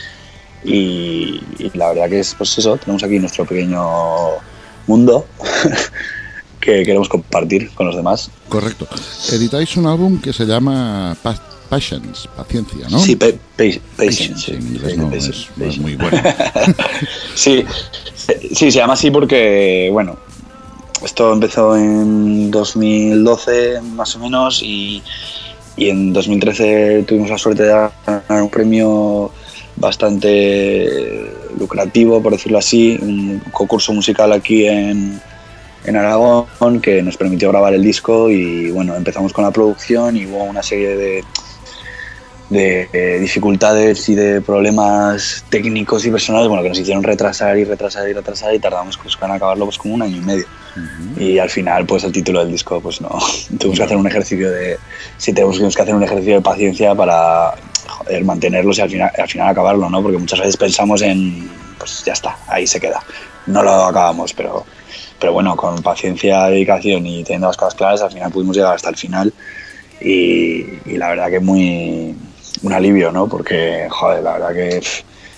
y, 0.65 1.43
y 1.59 1.71
la 1.75 1.89
verdad 1.89 2.09
que 2.09 2.21
es 2.21 2.35
pues 2.35 2.57
eso, 2.57 2.79
tenemos 2.79 3.03
aquí 3.03 3.19
nuestro 3.19 3.45
pequeño 3.45 3.85
mundo 4.87 5.27
que 6.61 6.83
queremos 6.83 7.11
compartir 7.11 7.71
con 7.75 7.87
los 7.87 7.97
demás. 7.97 8.31
Correcto. 8.49 8.87
Editáis 9.31 9.77
un 9.77 9.87
álbum 9.87 10.19
que 10.19 10.33
se 10.33 10.47
llama 10.47 11.15
Pa- 11.23 11.52
Patience, 11.73 12.29
Paciencia, 12.37 12.87
¿no? 12.91 12.99
Sí, 12.99 13.17
pa- 13.17 13.29
pa- 13.57 13.65
patience, 13.97 14.53
en 14.55 14.61
inglés 14.75 14.95
no, 14.99 15.11
es, 15.11 15.27
no 15.27 15.31
es 15.31 15.47
patience. 15.49 15.81
muy 15.81 15.97
bueno. 15.97 16.21
Sí, 17.35 17.65
sí, 18.55 18.71
se 18.71 18.71
llama 18.71 18.93
así 18.93 19.11
porque, 19.11 19.89
bueno, 19.91 20.19
esto 21.03 21.33
empezó 21.33 21.75
en 21.75 22.51
2012 22.51 23.81
más 23.81 24.15
o 24.17 24.19
menos 24.19 24.61
y, 24.63 25.03
y 25.79 25.89
en 25.89 26.13
2013 26.13 27.05
tuvimos 27.09 27.31
la 27.31 27.39
suerte 27.39 27.63
de 27.63 27.69
ganar 28.07 28.43
un 28.43 28.51
premio 28.51 29.31
bastante 29.77 31.33
lucrativo, 31.59 32.23
por 32.23 32.33
decirlo 32.33 32.59
así, 32.59 32.99
un 33.01 33.41
concurso 33.51 33.95
musical 33.95 34.31
aquí 34.33 34.67
en, 34.67 35.19
en 35.87 35.97
Aragón 35.97 36.81
que 36.83 37.03
nos 37.03 37.17
permitió 37.17 37.49
grabar 37.49 37.73
el 37.73 37.83
disco 37.83 38.29
y 38.31 38.71
bueno, 38.71 38.95
empezamos 38.95 39.33
con 39.33 39.45
la 39.45 39.51
producción 39.51 40.19
y 40.19 40.27
hubo 40.27 40.45
una 40.45 40.63
serie 40.63 40.97
de, 40.97 41.25
de 42.53 43.19
dificultades 43.21 44.09
y 44.09 44.15
de 44.15 44.41
problemas 44.41 45.45
técnicos 45.49 46.05
y 46.07 46.11
personales 46.11 46.49
bueno, 46.49 46.63
que 46.63 46.69
nos 46.69 46.79
hicieron 46.79 47.03
retrasar 47.03 47.57
y 47.59 47.65
retrasar 47.65 48.09
y 48.09 48.13
retrasar 48.13 48.55
y 48.55 48.59
tardamos 48.59 48.99
pues, 48.99 49.17
en 49.21 49.31
acabarlo 49.31 49.65
pues, 49.65 49.79
como 49.79 49.95
un 49.95 50.03
año 50.03 50.17
y 50.17 50.21
medio. 50.21 50.47
Y 51.19 51.39
al 51.39 51.51
final, 51.51 51.85
pues 51.87 52.05
el 52.05 52.13
título 52.13 52.41
del 52.41 52.51
disco, 52.51 52.81
pues 52.81 53.01
no. 53.01 53.09
tuvimos 53.59 53.79
que 53.79 53.85
hacer 53.85 53.97
un 53.97 54.07
ejercicio 54.07 54.51
de. 54.51 54.79
Sí, 55.19 55.33
tenemos 55.33 55.59
que 55.59 55.83
hacer 55.83 55.95
un 55.95 56.03
ejercicio 56.03 56.37
de 56.37 56.41
paciencia 56.41 56.95
para 56.95 57.55
joder, 57.89 58.25
mantenerlos 58.25 58.79
y 58.79 58.81
al 58.81 58.91
final, 58.91 59.11
al 59.17 59.29
final 59.29 59.49
acabarlo, 59.49 59.91
¿no? 59.91 60.03
Porque 60.03 60.19
muchas 60.19 60.41
veces 60.41 60.57
pensamos 60.57 61.03
en. 61.03 61.51
Pues 61.79 62.05
ya 62.05 62.13
está, 62.13 62.39
ahí 62.47 62.67
se 62.67 62.81
queda. 62.81 63.03
No 63.47 63.63
lo 63.63 63.73
acabamos, 63.85 64.33
pero, 64.33 64.65
pero 65.19 65.33
bueno, 65.33 65.57
con 65.57 65.83
paciencia, 65.83 66.45
dedicación 66.45 67.07
y 67.07 67.25
teniendo 67.25 67.49
las 67.49 67.57
cosas 67.57 67.75
claras, 67.75 68.03
al 68.03 68.13
final 68.13 68.31
pudimos 68.31 68.57
llegar 68.57 68.75
hasta 68.75 68.89
el 68.89 68.97
final. 68.97 69.33
Y, 70.01 70.65
y 70.87 70.97
la 70.97 71.11
verdad 71.11 71.31
que 71.31 71.41
muy. 71.41 72.17
Un 72.63 72.73
alivio, 72.73 73.11
¿no? 73.11 73.27
Porque, 73.29 73.87
joder, 73.91 74.23
la 74.23 74.33
verdad 74.35 74.53
que. 74.55 74.81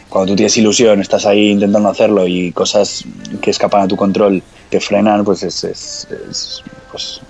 cuando 0.08 0.32
tú 0.32 0.36
tienes 0.36 0.56
ilusión, 0.58 1.00
estás 1.00 1.26
ahí 1.26 1.50
intentando 1.50 1.88
hacerlo 1.88 2.26
y 2.26 2.52
cosas 2.52 3.04
que 3.40 3.50
escapan 3.50 3.82
a 3.82 3.88
tu 3.88 3.96
control 3.96 4.42
te 4.70 4.80
frenan, 4.80 5.24
pues 5.24 5.42
es, 5.42 5.64
es- 5.64 6.08
es, 6.30 6.62
pues 6.90 7.20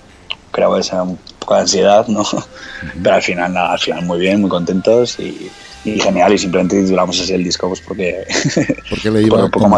creo 0.51 0.77
esa 0.77 1.03
un 1.03 1.17
poco 1.39 1.55
de 1.55 1.61
ansiedad, 1.61 2.07
¿no? 2.07 2.23
Pero 3.03 3.15
al 3.15 3.21
final, 3.21 3.53
nada, 3.53 3.73
al 3.73 3.79
final 3.79 4.03
muy 4.05 4.19
bien, 4.19 4.41
muy 4.41 4.49
contentos 4.49 5.19
y, 5.19 5.49
y 5.83 5.99
genial 5.99 6.33
y 6.33 6.37
simplemente 6.37 6.81
titulamos 6.81 7.19
así 7.21 7.33
el 7.33 7.43
disco 7.43 7.67
pues 7.67 7.81
porque 7.81 8.25
Porque 8.89 9.11
le 9.11 9.21
iba 9.23 9.37
por- 9.41 9.51
por 9.51 9.61
como, 9.63 9.77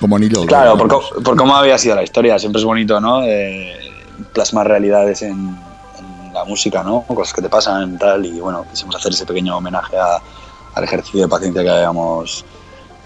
como 0.00 0.16
anillo 0.16 0.44
claro, 0.46 0.76
por, 0.76 0.88
por 1.22 1.36
cómo 1.36 1.54
había 1.54 1.78
sido 1.78 1.94
la 1.94 2.02
historia, 2.02 2.38
siempre 2.38 2.58
es 2.60 2.64
bonito, 2.64 3.00
¿no? 3.00 3.22
Eh, 3.24 3.72
plasmar 4.32 4.66
realidades 4.68 5.22
en 5.22 5.56
la 6.34 6.44
música, 6.44 6.82
¿no? 6.82 7.02
Cosas 7.06 7.32
que 7.32 7.40
te 7.42 7.48
pasan 7.48 7.94
y 7.94 7.98
tal 7.98 8.26
y 8.26 8.40
bueno, 8.40 8.66
quisimos 8.70 8.96
hacer 8.96 9.12
ese 9.12 9.24
pequeño 9.24 9.56
homenaje 9.56 9.96
a- 9.96 10.20
al 10.74 10.84
ejercicio 10.84 11.20
de 11.22 11.28
paciencia 11.28 11.62
que 11.62 11.70
habíamos 11.70 12.44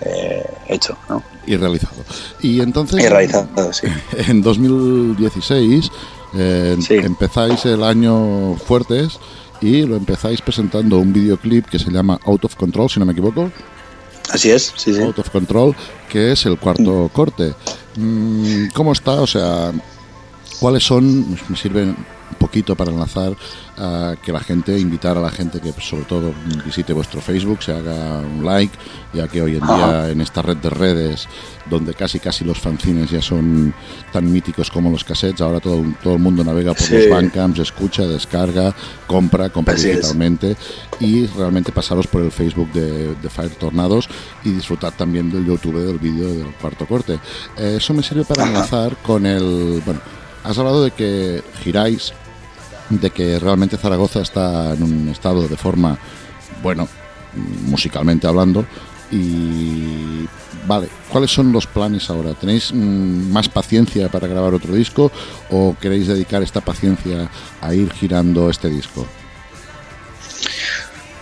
eh, 0.01 0.45
hecho, 0.69 0.97
¿no? 1.09 1.23
Y 1.47 1.57
realizado. 1.57 1.97
Y 2.41 2.61
entonces, 2.61 3.03
Y 3.05 3.09
realizado, 3.09 3.73
sí. 3.73 3.87
en 4.29 4.43
2016 4.43 5.91
eh, 6.35 6.77
Sí. 6.81 6.95
empezáis 6.95 7.65
el 7.67 7.83
año 7.83 8.55
fuertes 8.67 9.19
y 9.61 9.83
lo 9.83 9.97
empezáis 9.97 10.41
presentando 10.41 10.99
un 10.99 11.13
videoclip 11.13 11.67
que 11.67 11.79
se 11.79 11.91
llama 11.91 12.19
Out 12.27 12.45
of 12.45 12.55
Control, 12.57 12.89
si 12.89 13.01
no 13.01 13.07
me 13.07 13.13
equivoco. 13.13 13.51
Así 14.31 14.51
es, 14.51 14.73
sí, 14.77 14.95
sí. 14.95 15.01
Out 15.03 15.19
of 15.19 15.31
Control, 15.31 15.75
que 16.09 16.33
es 16.33 16.47
el 16.47 16.59
cuarto 16.59 17.11
corte. 17.13 17.55
Mm, 17.97 18.69
¿Cómo 18.75 18.93
está? 18.93 19.13
O 19.23 19.27
sea, 19.27 19.73
¿cuáles 20.61 20.85
son? 20.85 21.37
Me 21.49 21.57
sirven 21.57 21.97
poquito 22.49 22.75
para 22.75 22.91
enlazar 22.91 23.37
a 23.77 24.15
que 24.25 24.33
la 24.33 24.41
gente, 24.41 24.79
invitar 24.79 25.17
a 25.19 25.21
la 25.21 25.31
gente 25.31 25.61
que 25.61 25.73
sobre 25.81 26.05
todo 26.05 26.33
visite 26.65 26.93
vuestro 26.95 27.21
Facebook, 27.21 27.63
se 27.63 27.73
haga 27.73 28.21
un 28.21 28.45
like, 28.45 28.77
ya 29.13 29.29
que 29.29 29.43
hoy 29.43 29.57
en 29.57 29.67
día 29.67 30.09
en 30.11 30.21
esta 30.23 30.41
red 30.43 30.57
de 30.57 30.71
redes, 30.71 31.29
donde 31.69 31.93
casi 31.93 32.19
casi 32.19 32.45
los 32.45 32.59
fanzines 32.59 33.11
ya 33.11 33.21
son 33.21 33.75
tan 34.13 34.33
míticos 34.33 34.71
como 34.71 34.91
los 34.91 35.05
cassettes, 35.05 35.43
ahora 35.43 35.61
todo, 35.61 35.85
todo 36.03 36.15
el 36.15 36.21
mundo 36.21 36.43
navega 36.43 36.73
por 36.73 36.83
Sí. 36.83 36.95
los 36.95 37.11
Bandcamps, 37.11 37.59
escucha, 37.61 38.03
descarga, 38.07 38.75
compra, 39.07 39.51
compra 39.51 39.75
Así 39.75 39.91
es. 39.91 39.97
digitalmente 39.97 40.57
y 41.01 41.27
realmente 41.27 41.71
pasaros 41.71 42.07
por 42.07 42.23
el 42.23 42.33
Facebook 42.33 42.73
de, 42.73 43.15
de 43.15 43.29
Fire 43.29 43.51
Tornados 43.57 44.09
y 44.45 44.51
disfrutar 44.51 44.93
también 44.93 45.31
del 45.31 45.45
YouTube 45.45 45.85
del 45.85 45.99
vídeo 45.99 46.29
del 46.29 46.53
cuarto 46.55 46.87
corte. 46.87 47.19
Eh, 47.59 47.75
eso 47.77 47.93
me 47.93 48.03
sirve 48.03 48.25
para 48.25 48.43
Ajá. 48.45 48.51
enlazar 48.53 48.97
con 49.03 49.27
el... 49.27 49.83
Bueno, 49.85 50.01
has 50.45 50.57
hablado 50.59 50.83
de 50.85 50.91
que 50.93 51.43
giráis, 51.63 52.13
de 52.91 53.11
que 53.11 53.39
realmente 53.39 53.77
Zaragoza 53.77 54.21
está 54.21 54.75
en 54.75 54.83
un 54.83 55.09
estado 55.09 55.47
de 55.47 55.57
forma, 55.57 55.99
bueno, 56.63 56.89
musicalmente 57.67 58.27
hablando, 58.27 58.65
y 59.11 60.27
vale, 60.67 60.89
¿cuáles 61.09 61.31
son 61.31 61.53
los 61.53 61.67
planes 61.67 62.09
ahora? 62.11 62.35
¿Tenéis 62.35 62.73
mm, 62.73 63.33
más 63.33 63.49
paciencia 63.49 64.09
para 64.09 64.27
grabar 64.27 64.55
otro 64.55 64.75
disco 64.75 65.11
o 65.51 65.75
queréis 65.81 66.09
dedicar 66.09 66.43
esta 66.43 66.61
paciencia 66.61 67.29
a 67.61 67.75
ir 67.75 67.93
girando 67.93 68.51
este 68.51 68.69
disco? 68.69 69.07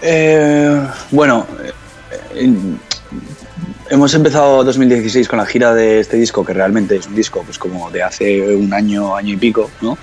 Eh, 0.02 0.86
bueno, 1.10 1.46
eh, 2.34 2.52
hemos 3.90 4.14
empezado 4.14 4.64
2016 4.64 5.28
con 5.28 5.38
la 5.38 5.46
gira 5.46 5.74
de 5.74 6.00
este 6.00 6.16
disco, 6.16 6.44
que 6.44 6.52
realmente 6.52 6.96
es 6.96 7.06
un 7.06 7.14
disco 7.14 7.42
pues 7.44 7.58
como 7.58 7.90
de 7.90 8.02
hace 8.02 8.54
un 8.54 8.72
año, 8.74 9.16
año 9.16 9.34
y 9.34 9.36
pico, 9.36 9.70
¿no? 9.80 9.96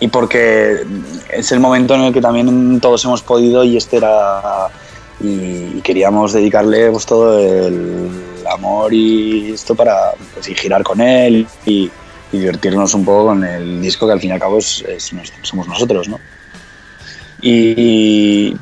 Y 0.00 0.08
porque 0.08 0.84
es 1.30 1.52
el 1.52 1.60
momento 1.60 1.94
en 1.94 2.02
el 2.02 2.12
que 2.12 2.20
también 2.20 2.80
todos 2.80 3.04
hemos 3.04 3.22
podido 3.22 3.64
y 3.64 3.76
este 3.76 3.96
era 3.98 4.68
y 5.18 5.80
queríamos 5.80 6.34
dedicarle 6.34 6.90
pues 6.90 7.06
todo 7.06 7.38
el 7.38 8.10
amor 8.50 8.92
y 8.92 9.52
esto 9.52 9.74
para 9.74 10.12
pues, 10.34 10.48
y 10.48 10.54
girar 10.54 10.82
con 10.82 11.00
él 11.00 11.46
y, 11.64 11.90
y 12.32 12.38
divertirnos 12.38 12.92
un 12.94 13.04
poco 13.04 13.28
con 13.28 13.44
el 13.44 13.80
disco 13.80 14.06
que 14.06 14.12
al 14.12 14.20
fin 14.20 14.30
y 14.30 14.32
al 14.34 14.40
cabo 14.40 14.58
es, 14.58 14.84
es 14.86 15.12
somos 15.42 15.66
nosotros, 15.68 16.08
¿no? 16.08 16.18
Y 17.40 18.54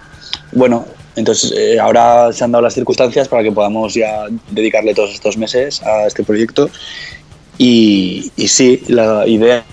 bueno, 0.53 0.87
entonces 1.17 1.53
eh, 1.57 1.79
ahora 1.79 2.33
se 2.33 2.45
han 2.45 2.53
dado 2.53 2.63
las 2.63 2.75
circunstancias 2.75 3.29
para 3.29 3.43
que 3.43 3.53
podamos 3.53 3.95
ya 3.95 4.27
dedicarle 4.51 4.95
todos 4.95 5.15
estos 5.15 5.37
meses 5.37 5.83
a 5.83 6.07
este 6.07 6.25
proyecto. 6.25 6.71
Y, 7.57 8.33
y 8.37 8.49
sí, 8.49 8.83
la 8.89 9.27
idea 9.27 9.65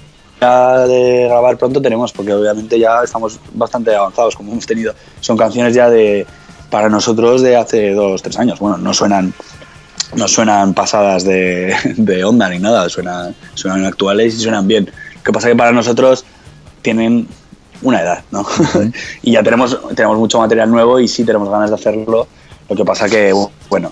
de 0.41 1.27
grabar 1.27 1.57
pronto 1.57 1.81
tenemos, 1.81 2.11
porque 2.11 2.33
obviamente 2.33 2.79
ya 2.79 3.03
estamos 3.03 3.39
bastante 3.53 3.95
avanzados, 3.95 4.35
como 4.35 4.51
hemos 4.51 4.65
tenido. 4.65 4.93
Son 5.19 5.37
canciones 5.37 5.75
ya 5.75 5.89
de 5.89 6.25
para 6.71 6.89
nosotros 6.89 7.41
de 7.41 7.57
hace 7.57 7.91
dos, 7.91 8.23
tres 8.23 8.39
años. 8.39 8.59
Bueno, 8.59 8.77
no 8.77 8.93
suenan 8.93 9.33
no 10.15 10.27
suenan 10.27 10.73
pasadas 10.73 11.23
de, 11.23 11.75
de 11.97 12.23
onda 12.23 12.49
ni 12.49 12.59
nada, 12.59 12.89
suenan, 12.89 13.35
suenan 13.53 13.85
actuales 13.85 14.35
y 14.35 14.39
suenan 14.39 14.67
bien. 14.67 14.85
Lo 15.17 15.23
que 15.23 15.31
pasa 15.31 15.47
que 15.47 15.55
para 15.55 15.71
nosotros 15.71 16.25
tienen 16.81 17.27
una 17.83 18.01
edad, 18.01 18.23
¿no? 18.31 18.45
y 19.21 19.33
ya 19.33 19.43
tenemos, 19.43 19.79
tenemos 19.95 20.17
mucho 20.17 20.39
material 20.39 20.71
nuevo 20.71 20.99
y 20.99 21.07
sí 21.07 21.23
tenemos 21.23 21.49
ganas 21.49 21.69
de 21.69 21.75
hacerlo. 21.75 22.27
Lo 22.67 22.75
que 22.75 22.83
pasa 22.83 23.07
que, 23.07 23.33
bueno, 23.69 23.91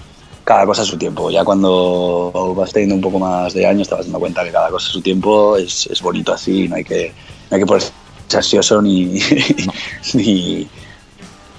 cada 0.49 0.65
cosa 0.65 0.81
a 0.81 0.85
su 0.85 0.97
tiempo. 0.97 1.29
Ya 1.29 1.43
cuando 1.45 2.31
vas 2.57 2.73
teniendo 2.73 2.95
un 2.95 3.01
poco 3.01 3.19
más 3.19 3.53
de 3.53 3.67
años 3.67 3.87
te 3.87 3.93
vas 3.93 4.05
dando 4.05 4.17
cuenta 4.17 4.43
que 4.43 4.49
cada 4.49 4.71
cosa 4.71 4.89
a 4.89 4.93
su 4.93 4.99
tiempo 4.99 5.55
es, 5.55 5.85
es 5.85 6.01
bonito 6.01 6.33
así, 6.33 6.67
no 6.67 6.75
hay 6.75 6.83
que, 6.83 7.13
no 7.51 7.55
hay 7.55 7.61
que 7.61 7.67
ponerse 7.67 7.91
ansioso 8.35 8.81
ni, 8.81 9.05
ni, 10.15 10.67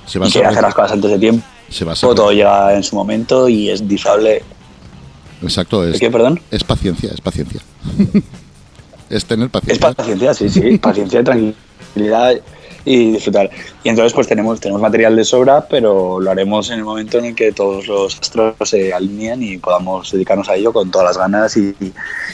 Se 0.06 0.18
va 0.18 0.26
ni 0.26 0.32
querer 0.32 0.48
hacer 0.48 0.62
las 0.62 0.74
cosas 0.74 0.90
antes 0.90 1.08
de 1.08 1.18
tiempo. 1.20 1.46
se 1.68 1.84
va 1.84 1.92
a 1.92 1.94
Todo, 1.94 2.32
llega 2.32 2.74
en 2.74 2.82
su 2.82 2.96
momento 2.96 3.48
y 3.48 3.70
es 3.70 3.86
disfrutable. 3.86 4.42
Exacto, 5.40 5.86
es, 5.86 6.00
¿Qué, 6.00 6.10
perdón? 6.10 6.40
es 6.50 6.64
paciencia, 6.64 7.12
es 7.14 7.20
paciencia. 7.20 7.60
es 9.08 9.24
tener 9.24 9.46
Es 9.46 9.52
paciencia. 9.52 9.94
paciencia, 9.94 10.34
sí, 10.34 10.48
sí, 10.48 10.78
paciencia, 10.78 11.22
tranquilidad 11.22 12.40
y 12.84 13.12
disfrutar. 13.12 13.50
Y 13.84 13.88
entonces 13.90 14.12
pues 14.12 14.26
tenemos, 14.26 14.60
tenemos 14.60 14.80
material 14.80 15.14
de 15.16 15.24
sobra, 15.24 15.66
pero 15.68 16.20
lo 16.20 16.30
haremos 16.30 16.70
en 16.70 16.78
el 16.78 16.84
momento 16.84 17.18
en 17.18 17.26
el 17.26 17.34
que 17.34 17.52
todos 17.52 17.86
los 17.86 18.18
astros 18.18 18.54
se 18.64 18.92
alineen 18.92 19.42
y 19.42 19.58
podamos 19.58 20.10
dedicarnos 20.12 20.48
a 20.48 20.54
ello 20.56 20.72
con 20.72 20.90
todas 20.90 21.08
las 21.08 21.18
ganas 21.18 21.56
y, 21.56 21.74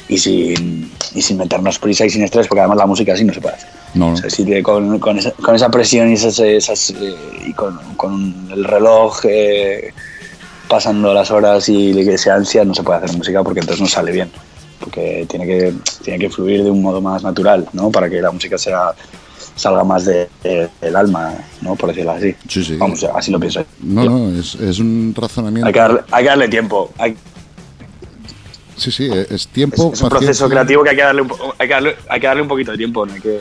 y 0.09 0.19
sin, 0.19 0.91
y 1.15 1.23
sin 1.23 1.37
meternos 1.39 1.79
prisa 1.79 2.07
y 2.07 2.11
sin 2.11 2.23
estrés, 2.23 2.47
porque 2.47 2.61
además 2.61 2.79
la 2.79 2.87
música 2.87 3.13
así 3.13 3.25
no 3.25 3.33
se 3.35 3.41
puede 3.41 3.57
hacer. 3.57 3.69
No, 3.95 4.13
O 4.13 4.17
sea, 4.17 4.29
si 4.31 4.45
te- 4.45 4.63
con, 4.63 4.99
con 4.99 5.19
esa, 5.19 5.31
con 5.33 5.55
esa 5.55 5.71
presión 5.71 6.11
y, 6.11 6.15
esas, 6.15 6.39
esas, 6.39 6.91
eh, 6.91 7.15
y 7.47 7.53
con, 7.55 7.79
con 7.97 8.49
el 8.53 8.65
reloj 8.65 9.21
eh, 9.25 9.93
pasando 10.69 11.15
las 11.15 11.31
horas 11.31 11.69
y 11.69 11.99
esa 12.11 12.35
ansia, 12.35 12.65
no 12.65 12.75
se 12.75 12.83
puede 12.83 12.99
hacer 12.99 13.17
música 13.17 13.43
porque 13.43 13.61
entonces 13.61 13.81
no 13.81 13.89
sale 13.89 14.13
bien. 14.13 14.31
Porque 14.81 15.27
tiene 15.29 15.47
que, 15.47 15.73
tiene 16.05 16.19
que 16.19 16.29
fluir 16.29 16.63
de 16.63 16.71
un 16.71 16.83
modo 16.83 17.01
más 17.01 17.23
natural, 17.23 17.67
¿no? 17.73 17.91
Para 17.91 18.11
que 18.11 18.21
la 18.21 18.31
música 18.31 18.59
sea 18.59 18.91
salga 19.57 19.83
más 19.83 20.05
de- 20.05 20.29
de- 20.45 20.69
del 20.81 20.95
alma, 20.95 21.35
¿no? 21.63 21.75
Por 21.75 21.89
decirlo 21.89 22.13
así. 22.13 22.35
Sí, 22.49 22.63
sí. 22.65 22.77
Vamos, 22.77 23.03
así 23.05 23.31
lo 23.33 23.41
pienso. 23.41 23.65
no, 23.81 24.05
no, 24.05 24.39
es, 24.39 24.55
es 24.55 24.79
un 24.79 25.13
razonamiento. 25.17 25.67
Hay 25.67 25.73
que 25.73 25.81
darle, 25.81 26.01
hay 26.13 26.23
que 26.23 26.29
darle 26.29 26.49
tiempo. 26.49 26.93
Hay- 26.99 27.17
Sí, 28.77 28.91
sí, 28.93 29.09
es 29.31 29.49
tiempo. 29.49 29.91
es 29.95 30.03
un 30.03 30.09
proceso 30.11 30.49
creativo 30.51 30.83
que 30.85 30.91
hay 30.91 30.97
que 30.97 31.03
darle 31.03 31.23
un, 31.23 31.33
hay 31.59 31.67
que 31.67 31.73
darle, 31.75 31.97
hay 32.11 32.21
que 32.21 32.27
darle 32.27 32.43
un 32.43 32.49
poquito 32.49 32.73
de 32.73 32.77
tiempo. 32.77 33.07
No 33.07 33.15
hay 33.15 33.21
que, 33.21 33.41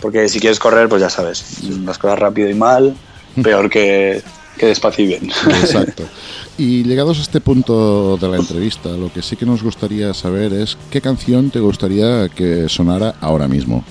porque 0.00 0.28
si 0.28 0.40
quieres 0.40 0.58
correr, 0.58 0.88
pues 0.88 1.00
ya 1.00 1.08
sabes, 1.10 1.62
las 1.84 1.96
cosas 1.96 2.18
rápido 2.18 2.50
y 2.50 2.54
mal, 2.54 2.96
peor 3.40 3.70
que, 3.70 4.20
que 4.58 4.66
despacio 4.66 5.04
y 5.04 5.08
bien. 5.08 5.30
Exacto. 5.60 6.02
Y 6.56 6.84
llegados 6.84 7.18
a 7.18 7.22
este 7.22 7.40
punto 7.40 8.16
de 8.16 8.28
la 8.28 8.36
entrevista, 8.36 8.88
lo 8.90 9.12
que 9.12 9.22
sí 9.22 9.34
que 9.34 9.44
nos 9.44 9.60
gustaría 9.64 10.14
saber 10.14 10.52
es 10.52 10.78
qué 10.88 11.00
canción 11.00 11.50
te 11.50 11.58
gustaría 11.58 12.28
que 12.28 12.68
sonara 12.68 13.16
ahora 13.20 13.48
mismo. 13.48 13.84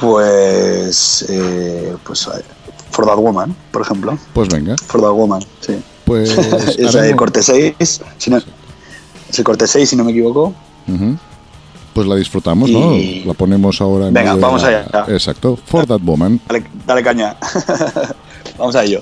Pues, 0.00 1.24
eh, 1.28 1.96
pues 2.04 2.26
eh, 2.28 2.42
For 2.90 3.04
That 3.06 3.16
Woman, 3.16 3.54
por 3.72 3.82
ejemplo. 3.82 4.16
Pues 4.32 4.48
venga, 4.48 4.76
For 4.86 5.00
That 5.00 5.10
Woman, 5.12 5.42
sí. 5.60 5.78
pues 6.04 6.30
es 6.38 6.78
el 6.78 6.88
haremos- 6.88 7.16
corte 7.16 7.42
6, 7.42 7.74
si 8.18 8.30
no, 8.30 8.36
es 8.36 9.38
el 9.38 9.44
corte 9.44 9.66
6, 9.66 9.88
si 9.90 9.96
no 9.96 10.04
me 10.04 10.12
equivoco. 10.12 10.54
Pues 11.94 12.06
la 12.06 12.14
disfrutamos, 12.14 12.70
¿no? 12.70 12.92
La 13.26 13.34
ponemos 13.34 13.80
ahora 13.80 14.08
en 14.08 14.14
Venga, 14.14 14.36
vamos 14.36 14.62
la- 14.62 14.68
allá. 14.68 15.04
Exacto, 15.08 15.58
For 15.66 15.84
That 15.84 16.00
Woman. 16.02 16.40
Dale, 16.48 16.64
dale 16.86 17.02
caña. 17.02 17.36
Vamos 18.58 18.74
a 18.74 18.82
ello. 18.84 18.98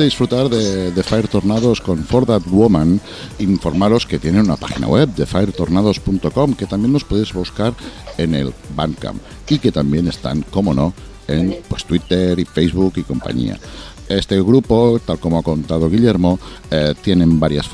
De 0.00 0.06
disfrutar 0.06 0.48
de, 0.48 1.02
Fire 1.02 1.28
Tornados 1.28 1.80
con 1.82 2.02
For 2.04 2.24
That 2.24 2.42
Woman, 2.46 3.00
informaros 3.38 4.06
que 4.06 4.18
tienen 4.18 4.46
una 4.46 4.56
página 4.56 4.86
web 4.88 5.14
de 5.14 5.26
firetornados.com 5.26 6.54
que 6.54 6.64
también 6.64 6.92
nos 6.92 7.04
podéis 7.04 7.34
buscar 7.34 7.74
en 8.16 8.34
el 8.34 8.54
Bandcamp 8.74 9.20
y 9.48 9.58
que 9.58 9.70
también 9.70 10.08
están, 10.08 10.42
como 10.42 10.72
no, 10.72 10.94
en 11.28 11.58
pues, 11.68 11.84
Twitter 11.84 12.38
y 12.38 12.46
Facebook 12.46 12.94
y 12.96 13.02
compañía. 13.02 13.58
Este 14.08 14.40
grupo, 14.40 14.98
tal 15.04 15.18
como 15.18 15.38
ha 15.38 15.42
contado 15.42 15.90
Guillermo, 15.90 16.38
eh, 16.70 16.94
tienen 17.02 17.38
varias 17.38 17.68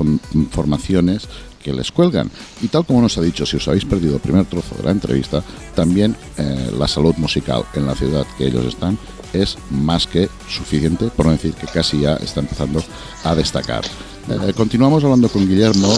formaciones 0.50 1.28
que 1.66 1.72
les 1.72 1.90
cuelgan. 1.90 2.30
Y 2.62 2.68
tal 2.68 2.86
como 2.86 3.02
nos 3.02 3.18
ha 3.18 3.22
dicho, 3.22 3.44
si 3.44 3.56
os 3.56 3.66
habéis 3.66 3.84
perdido 3.84 4.14
el 4.14 4.20
primer 4.20 4.44
trozo 4.44 4.76
de 4.76 4.84
la 4.84 4.92
entrevista, 4.92 5.42
también 5.74 6.16
eh, 6.38 6.70
la 6.78 6.86
salud 6.86 7.14
musical 7.16 7.64
en 7.74 7.86
la 7.86 7.96
ciudad 7.96 8.24
que 8.38 8.46
ellos 8.46 8.64
están 8.64 8.96
es 9.32 9.58
más 9.70 10.06
que 10.06 10.28
suficiente, 10.48 11.08
por 11.08 11.28
decir 11.28 11.54
que 11.54 11.66
casi 11.66 12.00
ya 12.00 12.14
está 12.14 12.38
empezando 12.40 12.82
a 13.24 13.34
destacar. 13.34 13.84
Eh, 14.28 14.52
continuamos 14.56 15.02
hablando 15.02 15.28
con 15.28 15.46
Guillermo, 15.46 15.92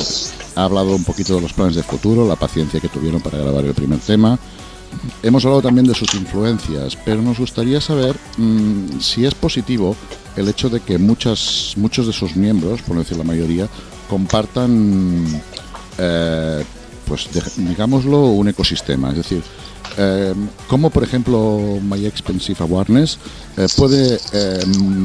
ha 0.57 0.65
hablado 0.65 0.97
un 0.97 1.05
poquito 1.05 1.35
de 1.35 1.43
los 1.43 1.53
planes 1.53 1.77
de 1.77 1.83
futuro, 1.83 2.27
la 2.27 2.37
paciencia 2.37 2.81
que 2.81 2.89
tuvieron 2.89 3.21
para 3.21 3.39
grabar 3.39 3.67
el 3.67 3.75
primer 3.75 3.99
tema. 3.99 4.39
Hemos 5.23 5.45
hablado 5.45 5.61
también 5.61 5.87
de 5.87 5.95
sus 5.95 6.15
influencias, 6.15 6.97
pero 7.05 7.21
nos 7.21 7.39
gustaría 7.39 7.79
saber 7.83 8.17
mm, 8.39 9.01
si 9.01 9.27
es 9.27 9.35
positivo 9.35 9.95
el 10.35 10.49
hecho 10.49 10.71
de 10.71 10.81
que 10.81 10.97
muchas, 10.97 11.75
muchos 11.77 12.07
de 12.07 12.15
sus 12.15 12.37
miembros, 12.37 12.81
por 12.81 12.97
decir 12.97 13.19
la 13.19 13.25
mayoría, 13.25 13.69
compartan, 14.09 15.27
eh, 15.99 16.65
pues 17.07 17.29
de- 17.33 17.43
digámoslo, 17.69 18.27
un 18.27 18.49
ecosistema. 18.49 19.11
Es 19.11 19.17
decir, 19.17 19.43
eh, 19.97 20.35
cómo 20.69 20.91
por 20.91 21.03
ejemplo 21.03 21.79
My 21.83 22.05
Expensive 22.07 22.59
Awareness 22.61 23.19
eh, 23.57 23.67
puede 23.77 24.19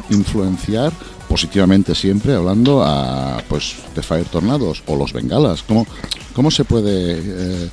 influenciar 0.09 0.91
positivamente 1.27 1.95
siempre 1.95 2.35
hablando 2.35 2.83
a 2.83 3.41
pues 3.47 3.75
The 3.95 4.03
Fire 4.03 4.25
Tornados 4.25 4.83
o 4.85 4.95
los 4.95 5.13
Bengalas. 5.13 5.63
¿Cómo, 5.63 5.87
cómo 6.35 6.51
se 6.51 6.63
puede... 6.65 7.69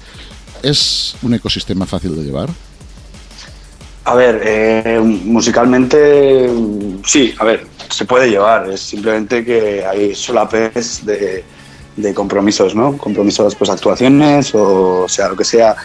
¿Es 0.62 1.16
un 1.22 1.34
ecosistema 1.34 1.86
fácil 1.86 2.14
de 2.16 2.22
llevar? 2.22 2.48
A 4.04 4.14
ver, 4.14 5.00
musicalmente 5.00 6.50
sí, 7.04 7.34
a 7.38 7.44
ver, 7.44 7.66
se 7.90 8.04
puede 8.04 8.28
llevar, 8.30 8.70
es 8.70 8.80
simplemente 8.80 9.44
que 9.44 9.84
hay 9.84 10.14
solapes 10.14 11.04
de, 11.04 11.44
de 12.02 12.14
compromisos, 12.14 12.74
¿no? 12.74 12.96
Compromisos, 12.96 13.54
pues 13.54 13.70
actuaciones 13.70 14.54
o 14.54 15.06
sea, 15.08 15.28
lo 15.28 15.36
que 15.36 15.44
sea. 15.44 15.76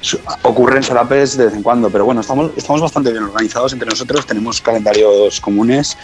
Su- 0.00 0.18
Ocurren 0.42 0.82
solapes 0.82 1.36
de 1.36 1.46
vez 1.46 1.54
en 1.54 1.62
cuando, 1.62 1.90
pero 1.90 2.04
bueno, 2.04 2.20
estamos, 2.20 2.52
estamos 2.56 2.80
bastante 2.80 3.10
bien 3.10 3.24
organizados 3.24 3.72
entre 3.72 3.88
nosotros, 3.88 4.26
tenemos 4.26 4.60
calendarios 4.60 5.40
comunes, 5.40 5.96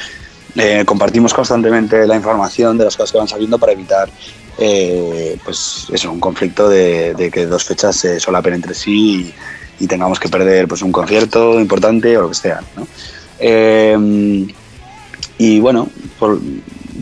eh, 0.56 0.82
compartimos 0.84 1.32
constantemente 1.34 2.06
la 2.06 2.16
información 2.16 2.76
de 2.78 2.84
las 2.86 2.96
cosas 2.96 3.12
que 3.12 3.18
van 3.18 3.28
saliendo 3.28 3.58
para 3.58 3.72
evitar 3.72 4.08
eh, 4.58 5.38
pues 5.44 5.86
eso, 5.92 6.10
un 6.10 6.20
conflicto 6.20 6.68
de, 6.68 7.30
que 7.32 7.46
dos 7.46 7.64
fechas 7.64 7.96
se 7.96 8.18
solapen 8.20 8.54
entre 8.54 8.74
sí 8.74 9.34
y, 9.78 9.84
y 9.84 9.86
tengamos 9.86 10.18
que 10.20 10.28
perder 10.28 10.66
pues 10.68 10.82
un 10.82 10.92
concierto 10.92 11.58
importante 11.60 12.16
o 12.18 12.22
lo 12.22 12.28
que 12.30 12.34
sea. 12.34 12.60
¿no? 12.76 12.86
Eh, 13.38 14.46
y 15.38 15.60
bueno, 15.60 15.88
por- 16.18 16.38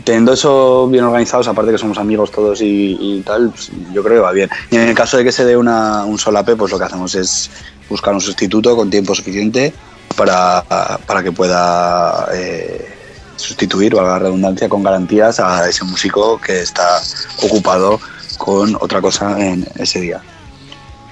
teniendo 0.03 0.33
eso 0.33 0.87
bien 0.87 1.03
organizados, 1.03 1.47
aparte 1.47 1.71
que 1.71 1.77
somos 1.77 1.97
amigos 1.97 2.31
todos 2.31 2.61
y, 2.61 2.97
y 2.99 3.21
tal, 3.21 3.49
pues, 3.49 3.71
yo 3.93 4.03
creo 4.03 4.17
que 4.17 4.21
va 4.21 4.31
bien. 4.31 4.49
Y 4.71 4.75
en 4.75 4.89
el 4.89 4.95
caso 4.95 5.17
de 5.17 5.23
que 5.23 5.31
se 5.31 5.45
dé 5.45 5.57
una, 5.57 6.05
un 6.05 6.17
solape, 6.17 6.55
pues 6.55 6.71
lo 6.71 6.77
que 6.77 6.85
hacemos 6.85 7.15
es 7.15 7.49
buscar 7.89 8.13
un 8.13 8.21
sustituto 8.21 8.75
con 8.75 8.89
tiempo 8.89 9.15
suficiente 9.15 9.73
para, 10.15 10.63
para 11.05 11.23
que 11.23 11.31
pueda 11.31 12.27
eh, 12.33 12.87
sustituir, 13.35 13.95
valga 13.95 14.13
la 14.13 14.19
redundancia, 14.19 14.69
con 14.69 14.83
garantías 14.83 15.39
a 15.39 15.67
ese 15.67 15.83
músico 15.85 16.39
que 16.39 16.61
está 16.61 17.01
ocupado 17.43 17.99
con 18.37 18.75
otra 18.75 19.01
cosa 19.01 19.39
en 19.39 19.65
ese 19.75 20.01
día. 20.01 20.21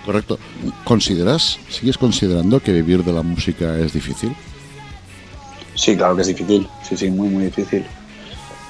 Correcto. 0.06 0.40
¿Consideras, 0.86 1.60
sigues 1.70 1.98
considerando 1.98 2.62
que 2.62 2.72
vivir 2.72 3.04
de 3.04 3.12
la 3.12 3.24
música 3.24 3.78
es 3.78 3.92
difícil? 3.92 4.36
Sí, 5.76 5.96
claro 5.96 6.16
que 6.16 6.22
es 6.22 6.28
difícil, 6.28 6.68
sí, 6.88 6.96
sí, 6.96 7.10
muy, 7.10 7.28
muy 7.28 7.46
difícil. 7.46 7.86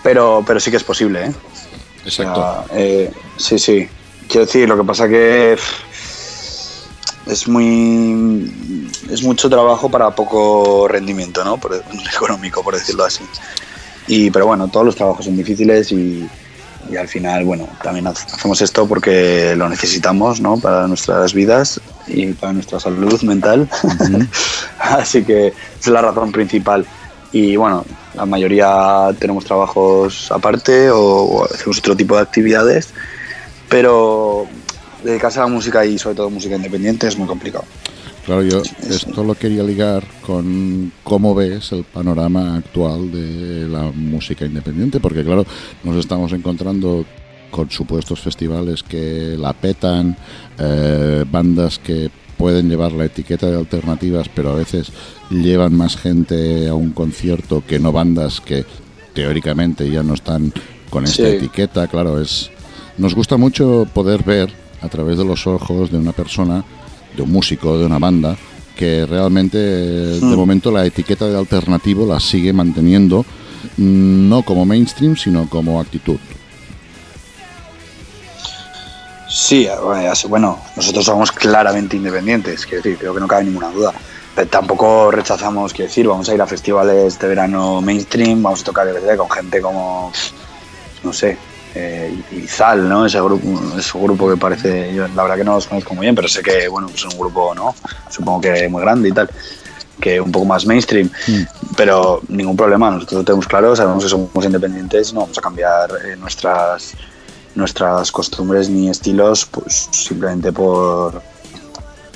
Pero, 0.04 0.44
pero 0.46 0.60
sí 0.60 0.72
que 0.72 0.78
es 0.78 0.84
posible, 0.84 1.26
¿eh? 1.28 1.32
O 2.06 2.10
sea, 2.10 2.64
eh, 2.74 3.12
sí, 3.38 3.60
sí. 3.60 3.88
Quiero 4.28 4.46
decir, 4.46 4.68
lo 4.68 4.78
que 4.78 4.84
pasa 4.84 5.08
que 5.08 5.58
es 7.26 7.48
muy 7.48 8.90
es 9.12 9.24
mucho 9.24 9.50
trabajo 9.50 9.90
para 9.90 10.12
poco 10.12 10.88
rendimiento, 10.88 11.44
¿no? 11.44 11.58
Por, 11.58 11.76
económico, 12.16 12.64
por 12.64 12.76
decirlo 12.76 13.04
así. 13.06 13.24
Y, 14.08 14.32
pero 14.32 14.48
bueno, 14.48 14.68
todos 14.70 14.86
los 14.86 14.96
trabajos 14.96 15.26
son 15.26 15.36
difíciles 15.36 15.92
y, 15.92 16.28
y 16.90 16.96
al 16.96 17.10
final, 17.10 17.44
bueno, 17.44 17.68
también 17.84 18.08
ha- 18.08 18.12
hacemos 18.12 18.62
esto 18.62 18.88
porque 18.88 19.54
lo 19.58 19.68
necesitamos, 19.68 20.40
¿no? 20.40 20.58
Para 20.58 20.88
nuestras 20.88 21.34
vidas 21.34 21.82
y 22.08 22.28
para 22.28 22.54
nuestra 22.54 22.80
salud 22.80 23.22
mental. 23.24 23.70
Así 24.80 25.24
que 25.24 25.48
esa 25.48 25.56
es 25.82 25.88
la 25.88 26.02
razón 26.02 26.32
principal. 26.32 26.86
Y 27.34 27.58
bueno, 27.58 27.84
la 28.18 28.26
mayoría 28.26 29.16
tenemos 29.20 29.46
trabajos 29.46 30.32
aparte 30.32 30.90
o, 30.90 31.00
o 31.00 31.46
hacemos 31.46 31.80
otro 31.80 31.96
tipo 31.96 32.16
de 32.16 32.22
actividades, 32.22 32.94
pero 33.70 34.48
dedicarse 35.04 35.40
a 35.40 35.44
la 35.44 35.50
música 35.50 35.86
y 35.86 35.98
sobre 35.98 36.16
todo 36.16 36.30
música 36.30 36.56
independiente 36.56 37.08
es 37.08 37.18
muy 37.18 37.28
complicado. 37.28 37.66
Claro, 38.26 38.44
yo 38.44 38.62
esto 38.90 39.24
lo 39.24 39.36
quería 39.36 39.64
ligar 39.64 40.04
con 40.26 40.92
cómo 41.02 41.34
ves 41.34 41.72
el 41.72 41.86
panorama 41.86 42.58
actual 42.58 43.10
de 43.10 43.70
la 43.70 43.84
música 43.96 44.46
independiente, 44.46 45.00
porque 45.00 45.24
claro, 45.24 45.46
nos 45.86 45.96
estamos 45.96 46.34
encontrando 46.34 47.06
con 47.50 47.72
supuestos 47.72 48.20
festivales 48.20 48.84
que 48.84 49.36
la 49.38 49.54
petan, 49.54 50.18
eh, 50.60 51.24
bandas 51.32 51.80
que 51.80 52.12
pueden 52.38 52.70
llevar 52.70 52.92
la 52.92 53.06
etiqueta 53.06 53.48
de 53.50 53.58
alternativas, 53.58 54.30
pero 54.34 54.52
a 54.52 54.56
veces 54.56 54.92
llevan 55.30 55.76
más 55.76 55.98
gente 55.98 56.68
a 56.70 56.74
un 56.76 56.92
concierto 56.92 57.64
que 57.68 57.80
no 57.80 57.92
bandas 57.92 58.40
que 58.42 58.66
teóricamente 59.14 59.90
ya 59.90 60.04
no 60.04 60.14
están 60.14 60.54
con 60.90 61.04
esta 61.06 61.24
Sí. 61.24 61.36
etiqueta. 61.36 61.88
Claro, 61.88 62.22
es 62.22 62.52
nos 62.98 63.14
gusta 63.16 63.38
mucho 63.38 63.88
poder 63.94 64.24
ver 64.24 64.50
a 64.82 64.90
través 64.90 65.18
de 65.18 65.26
los 65.26 65.46
ojos 65.48 65.92
de 65.92 65.98
una 65.98 66.14
persona, 66.14 66.64
de 67.16 67.22
un 67.24 67.32
músico, 67.32 67.78
de 67.78 67.86
una 67.86 68.00
banda, 68.00 68.38
que 68.76 69.06
realmente 69.08 69.58
de 69.58 70.20
Hmm. 70.22 70.36
momento 70.36 70.72
la 70.72 70.86
etiqueta 70.86 71.28
de 71.28 71.36
alternativo 71.38 72.06
la 72.06 72.20
sigue 72.20 72.54
manteniendo, 72.54 73.26
mm, 73.78 74.30
no 74.30 74.44
como 74.44 74.66
mainstream, 74.66 75.16
sino 75.18 75.50
como 75.50 75.80
actitud. 75.80 76.18
Sí, 79.30 79.68
bueno, 79.84 80.12
así- 80.12 80.28
bueno, 80.28 80.60
nosotros 80.76 81.06
somos 81.06 81.32
claramente 81.32 81.98
independientes, 81.98 82.66
quiero 82.66 82.82
decir, 82.82 82.98
creo 82.98 83.14
que 83.14 83.20
no 83.20 83.28
cabe 83.28 83.44
ninguna 83.44 83.70
duda. 83.70 83.94
Pero 84.36 84.48
tampoco 84.50 85.12
rechazamos, 85.12 85.74
quiero 85.74 85.90
decir, 85.90 86.08
vamos 86.08 86.30
a 86.30 86.34
ir 86.34 86.42
a 86.42 86.48
festivales 86.48 87.18
de 87.20 87.28
verano 87.28 87.82
mainstream, 87.82 88.42
vamos 88.42 88.62
a 88.62 88.66
tocar 88.66 88.86
DVD 88.88 89.18
con 89.18 89.30
gente 89.30 89.62
como, 89.62 90.12
no 91.04 91.12
sé, 91.12 91.38
eh, 91.76 92.16
Izal, 92.32 92.88
¿no? 92.88 93.06
Ese 93.06 93.20
grupo, 93.20 93.48
ese 93.78 93.98
grupo 94.00 94.30
que 94.30 94.38
parece, 94.38 94.94
yo 94.94 95.08
la 95.10 95.24
verdad 95.24 95.38
que 95.38 95.44
no 95.44 95.56
los 95.56 95.68
conozco 95.68 95.94
muy 95.96 96.06
bien, 96.06 96.16
pero 96.16 96.28
sé 96.28 96.42
que, 96.42 96.68
bueno, 96.68 96.88
es 96.94 97.04
un 97.04 97.18
grupo, 97.18 97.54
¿no? 97.56 97.76
Supongo 98.10 98.42
que 98.42 98.70
muy 98.70 98.82
grande 98.82 99.10
y 99.10 99.12
tal, 99.12 99.30
que 100.00 100.22
un 100.22 100.32
poco 100.32 100.46
más 100.46 100.66
mainstream, 100.66 101.10
pero 101.76 102.22
ningún 102.30 102.56
problema, 102.56 102.92
nosotros 102.92 103.20
lo 103.20 103.26
tenemos 103.26 103.48
claro, 103.48 103.76
sabemos 103.76 104.04
que 104.04 104.10
somos 104.10 104.46
independientes, 104.46 105.14
no 105.14 105.22
vamos 105.22 105.38
a 105.38 105.42
cambiar 105.42 105.90
eh, 106.06 106.16
nuestras 106.16 106.94
nuestras 107.58 108.12
costumbres 108.12 108.70
ni 108.70 108.90
estilos 108.90 109.46
pues 109.46 109.90
simplemente 109.92 110.52
por 110.54 111.22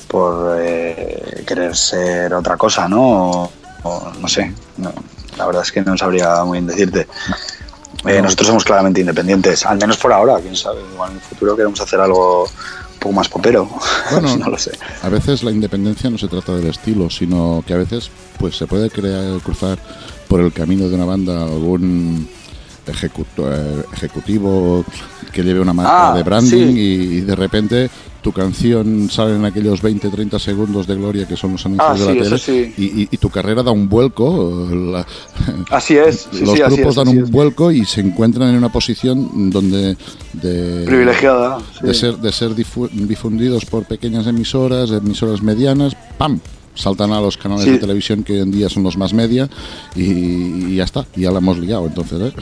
por 0.07 0.57
eh, 0.59 1.43
querer 1.47 1.75
ser 1.75 2.33
otra 2.33 2.57
cosa 2.57 2.87
no 2.87 3.01
o, 3.43 3.51
o 3.83 4.11
no 4.19 4.27
sé 4.27 4.53
no, 4.77 4.93
la 5.37 5.45
verdad 5.45 5.63
es 5.63 5.71
que 5.71 5.81
no 5.81 5.97
sabría 5.97 6.43
muy 6.43 6.59
bien 6.59 6.67
decirte. 6.67 7.07
Eh, 8.05 8.15
No. 8.17 8.23
nosotros 8.23 8.47
somos 8.47 8.63
claramente 8.63 8.99
independientes 9.01 9.65
al 9.65 9.77
menos 9.77 9.97
por 9.97 10.11
ahora 10.13 10.39
quién 10.41 10.55
sabe 10.55 10.81
igual 10.93 11.11
en 11.11 11.17
el 11.17 11.21
futuro 11.21 11.55
queremos 11.55 11.79
hacer 11.81 11.99
algo 11.99 12.43
un 12.45 12.99
poco 12.99 13.13
más 13.13 13.29
popero 13.29 13.67
Bueno, 14.11 14.37
no 14.37 14.49
lo 14.49 14.57
sé. 14.57 14.71
A 15.03 15.09
veces 15.09 15.43
la 15.43 15.51
independencia 15.51 16.09
no 16.09 16.17
se 16.17 16.27
trata 16.27 16.53
del 16.53 16.67
estilo, 16.67 17.09
sino 17.09 17.63
que 17.65 17.73
a 17.73 17.77
veces 17.77 18.09
pues 18.39 18.57
se 18.57 18.65
puede 18.67 18.89
crear 18.89 19.39
cruzar 19.41 19.77
por 20.27 20.39
el 20.41 20.51
camino 20.53 20.87
de 20.89 20.95
una 20.95 21.05
banda 21.05 21.43
algún 21.43 22.27
ejecuto- 22.87 23.49
eh, 23.51 23.83
ejecutivo 23.93 24.83
que 25.31 25.43
lleve 25.43 25.59
una 25.59 25.73
marca 25.73 26.11
Ah, 26.11 26.17
de 26.17 26.23
branding 26.23 26.73
sí. 26.73 26.79
y, 26.79 27.17
y 27.17 27.21
de 27.21 27.35
repente 27.35 27.89
tu 28.21 28.31
canción 28.31 29.09
sale 29.09 29.35
en 29.35 29.45
aquellos 29.45 29.81
20-30 29.81 30.37
segundos 30.39 30.85
de 30.85 30.95
gloria 30.95 31.27
que 31.27 31.35
son 31.35 31.53
los 31.53 31.65
anuncios 31.65 31.89
Ah, 31.89 31.93
de 31.93 32.05
la 32.05 32.11
sí, 32.13 32.19
tele 32.19 32.37
sí. 32.37 32.73
y, 32.77 33.01
y- 33.03 33.07
y 33.11 33.17
tu 33.17 33.29
carrera 33.29 33.63
da 33.63 33.71
un 33.71 33.87
vuelco. 33.89 34.67
la- 34.71 35.05
así 35.71 35.95
es 35.97 36.27
los 36.33 36.49
así 36.59 36.61
grupos 36.75 36.87
es, 36.91 36.95
dan 36.95 37.07
así 37.07 37.17
un 37.17 37.23
es. 37.23 37.31
vuelco 37.31 37.71
y 37.71 37.85
se 37.85 38.01
encuentran 38.01 38.49
en 38.49 38.55
una 38.57 38.69
posición 38.71 39.49
donde 39.49 39.95
de, 40.33 40.83
privilegiada 40.85 41.57
de 41.81 41.93
ser, 41.93 42.17
de 42.17 42.31
ser 42.31 42.51
difu- 42.51 42.89
difundidos 42.91 43.65
por 43.65 43.85
pequeñas 43.85 44.27
emisoras, 44.27 44.91
emisoras 44.91 45.41
medianas, 45.41 45.95
¡pam! 46.17 46.39
Saltan 46.81 47.11
a 47.13 47.21
los 47.21 47.37
canales 47.37 47.63
Sí. 47.65 47.71
de 47.71 47.77
televisión 47.77 48.23
que 48.23 48.33
hoy 48.33 48.39
en 48.39 48.51
día 48.51 48.67
son 48.69 48.83
los 48.83 48.97
más 48.97 49.13
media 49.13 49.49
y, 49.95 50.03
y 50.03 50.75
ya 50.75 50.83
está, 50.83 51.05
ya 51.15 51.31
la 51.31 51.37
hemos 51.37 51.57
liado 51.59 51.85
entonces, 51.85 52.21
¿eh? 52.21 52.33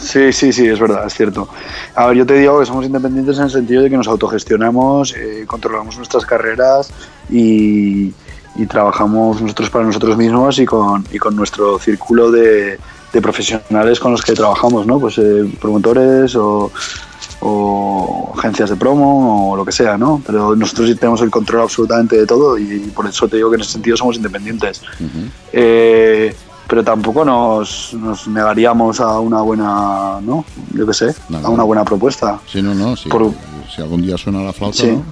Sí, 0.00 0.32
sí, 0.32 0.52
sí, 0.52 0.64
es 0.66 0.78
verdad, 0.78 1.04
es 1.06 1.14
cierto. 1.14 1.48
A 1.96 2.06
ver, 2.06 2.18
yo 2.18 2.26
te 2.26 2.34
digo 2.34 2.60
que 2.60 2.66
somos 2.66 2.84
independientes 2.86 3.36
en 3.38 3.44
el 3.44 3.50
sentido 3.50 3.82
de 3.82 3.90
que 3.90 3.96
nos 3.96 4.06
autogestionamos, 4.06 5.12
eh, 5.16 5.44
controlamos 5.46 5.96
nuestras 5.96 6.24
carreras 6.24 6.90
y, 7.28 8.12
y 8.56 8.66
trabajamos 8.68 9.40
nosotros 9.42 9.70
para 9.70 9.84
nosotros 9.86 10.16
mismos 10.16 10.58
y 10.60 10.66
con, 10.66 11.04
y 11.12 11.18
con 11.18 11.34
nuestro 11.34 11.80
círculo 11.80 12.30
de, 12.30 12.78
de 13.12 13.20
profesionales 13.22 13.98
con 13.98 14.12
los 14.12 14.22
que 14.22 14.34
trabajamos, 14.34 14.86
¿no? 14.86 15.00
Pues 15.00 15.18
eh, 15.18 15.50
promotores 15.60 16.36
o, 16.36 16.70
o 17.40 18.32
agencias 18.36 18.70
de 18.70 18.76
promo 18.76 19.52
o 19.52 19.56
lo 19.56 19.64
que 19.64 19.72
sea, 19.72 19.96
¿no? 19.96 20.20
Pero 20.26 20.56
nosotros 20.56 20.88
sí 20.88 20.94
tenemos 20.94 21.20
el 21.22 21.30
control 21.30 21.62
absolutamente 21.62 22.16
de 22.16 22.26
todo 22.26 22.58
y, 22.58 22.78
por 22.94 23.06
eso 23.06 23.28
te 23.28 23.36
digo 23.36 23.50
que 23.50 23.56
en 23.56 23.62
ese 23.62 23.72
sentido 23.72 23.96
somos 23.96 24.16
independientes. 24.16 24.82
Eh, 25.52 26.34
pero 26.66 26.84
tampoco 26.84 27.24
nos, 27.24 27.94
nos 27.94 28.28
negaríamos 28.28 29.00
a 29.00 29.18
una 29.20 29.40
buena, 29.40 30.18
¿no? 30.20 30.44
Yo 30.74 30.86
qué 30.86 30.92
sé, 30.94 31.14
Nada. 31.28 31.48
a 31.48 31.50
una 31.50 31.62
buena 31.62 31.84
propuesta. 31.84 32.38
Si 32.46 32.60
no, 32.60 32.74
no, 32.74 32.94
si, 32.96 33.08
Por- 33.08 33.32
si 33.74 33.80
algún 33.80 34.02
día 34.02 34.18
suena 34.18 34.42
la 34.42 34.52
flauta, 34.52 34.76
Sí. 34.78 34.88
¿no? 34.88 35.04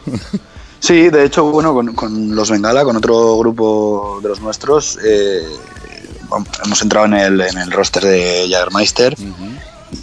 Sí, 0.79 1.09
de 1.09 1.25
hecho, 1.25 1.45
bueno, 1.51 1.73
con, 1.73 1.95
con 1.95 2.37
los 2.37 2.51
Bengala, 2.51 2.85
con 2.85 2.95
otro 2.97 3.39
grupo 3.39 4.21
de 4.23 4.29
los 4.29 4.41
nuestros, 4.41 4.99
eh, 5.03 5.43
hemos 6.65 6.83
entrado 6.83 7.07
en 7.07 7.15
el, 7.15 7.41
en 7.41 7.57
el 7.59 7.71
roster 7.71 8.05
de 8.05 8.47
Jagermeister 8.51 9.17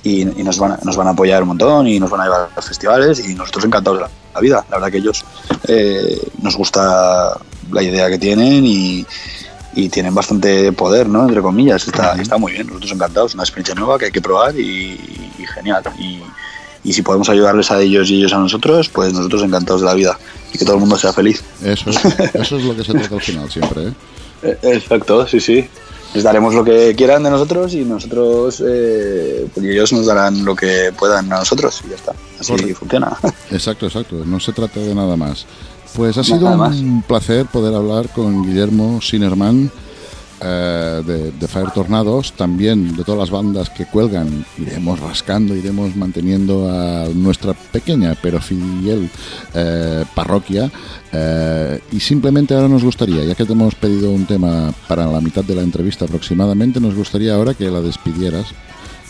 y, 0.04 0.22
y 0.22 0.44
nos, 0.44 0.58
van 0.60 0.74
a, 0.74 0.80
nos 0.84 0.96
van 0.96 1.08
a 1.08 1.12
apoyar 1.12 1.42
un 1.42 1.50
montón 1.50 1.88
y 1.88 2.00
nos 2.00 2.10
van 2.10 2.22
a 2.22 2.24
llevar 2.26 2.42
a 2.52 2.56
los 2.56 2.66
festivales 2.66 3.28
y 3.28 3.36
nosotros 3.36 3.66
encantados 3.66 4.00
de 4.00 4.06
la, 4.06 4.10
la 4.34 4.40
vida. 4.40 4.66
La 4.70 4.78
verdad 4.78 4.92
que 4.92 4.98
ellos 4.98 5.26
eh, 5.68 6.20
nos 6.42 6.56
gusta 6.56 7.38
la 7.72 7.84
idea 7.84 8.10
que 8.10 8.18
tienen 8.18 8.66
y, 8.66 9.06
y 9.76 9.90
tienen 9.90 10.14
bastante 10.14 10.72
poder, 10.72 11.08
¿no? 11.08 11.24
Entre 11.24 11.42
comillas, 11.42 11.88
está, 11.88 12.14
está 12.14 12.38
muy 12.38 12.54
bien, 12.54 12.68
nosotros 12.68 12.92
encantados, 12.92 13.34
una 13.34 13.44
experiencia 13.44 13.76
nueva 13.76 13.98
que 13.98 14.06
hay 14.06 14.12
que 14.12 14.22
probar 14.22 14.56
y, 14.58 15.32
y 15.40 15.46
genial. 15.54 15.84
Y, 16.00 16.22
y 16.84 16.94
si 16.94 17.02
podemos 17.02 17.30
ayudarles 17.30 17.72
a 17.72 17.82
ellos 17.82 18.10
y 18.10 18.18
ellos 18.18 18.34
a 18.34 18.38
nosotros, 18.38 18.90
pues 18.90 19.14
nosotros 19.14 19.44
encantados 19.44 19.82
de 19.82 19.88
la 19.88 19.94
vida 19.94 20.18
y 20.54 20.58
que 20.58 20.66
todo 20.66 20.76
el 20.76 20.82
mundo 20.82 20.98
sea 20.98 21.14
feliz. 21.14 21.44
Eso, 21.64 21.90
es, 21.90 22.06
eso 22.34 22.58
es 22.58 22.64
lo 22.64 22.76
que 22.76 22.84
se 22.84 22.94
trata 22.94 23.16
al 23.16 23.22
final 23.22 23.50
siempre, 23.50 23.88
¿eh? 23.88 23.94
Eh, 24.44 24.58
Exacto, 24.74 25.26
sí, 25.26 25.40
sí. 25.40 25.68
Les 26.14 26.24
daremos 26.24 26.54
lo 26.54 26.64
que 26.64 26.94
quieran 26.96 27.24
de 27.24 27.30
nosotros 27.32 27.74
y 27.74 27.84
nosotros, 27.86 28.64
eh, 28.66 29.48
pues 29.54 29.66
ellos 29.66 29.92
nos 29.94 30.06
darán 30.06 30.46
lo 30.46 30.56
que 30.56 30.92
puedan 30.98 31.32
a 31.34 31.40
nosotros 31.40 31.82
y 31.86 31.90
ya 31.90 31.96
está. 31.96 32.14
Así 32.40 32.52
Correcto. 32.52 32.80
funciona. 32.80 33.18
Exacto, 33.52 33.86
exacto. 33.88 34.24
No 34.26 34.40
se 34.40 34.52
trata 34.52 34.80
de 34.80 34.94
nada 34.94 35.16
más. 35.16 35.46
Pues 35.96 36.18
ha 36.18 36.24
sido 36.24 36.48
un 36.48 37.04
placer 37.04 37.46
poder 37.46 37.76
hablar 37.76 38.10
con 38.10 38.44
Guillermo 38.44 39.00
Sinerman 39.02 39.72
eh, 40.44 41.02
de, 41.06 41.32
de 41.32 41.48
Fire 41.48 41.72
Tornados, 41.72 42.34
también 42.34 42.96
de 42.98 43.04
todas 43.04 43.20
las 43.20 43.30
bandas 43.30 43.70
que 43.70 43.86
cuelgan. 43.86 44.46
Iremos 44.58 45.00
rascando, 45.00 45.56
iremos 45.56 45.96
manteniendo 45.96 46.70
a 46.70 47.08
nuestra 47.14 47.54
pequeña 47.54 48.16
pero 48.22 48.40
fiel 48.42 49.10
eh, 49.54 50.04
parroquia. 50.14 50.70
eh, 51.12 51.80
y 51.92 52.00
simplemente 52.00 52.54
ahora 52.54 52.68
nos 52.68 52.84
gustaría, 52.84 53.24
ya 53.24 53.36
que 53.36 53.46
te 53.46 53.54
hemos 53.54 53.76
pedido 53.76 54.12
un 54.12 54.26
tema 54.26 54.74
para 54.88 55.08
la 55.08 55.22
mitad 55.22 55.44
de 55.44 55.56
la 55.56 55.62
entrevista 55.62 56.06
aproximadamente, 56.06 56.80
nos 56.80 56.96
gustaría 56.96 57.36
ahora 57.36 57.54
que 57.54 57.70
la 57.70 57.82
despidieras 57.82 58.48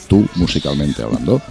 tú 0.07 0.27
musicalmente 0.35 1.01
hablando. 1.01 1.41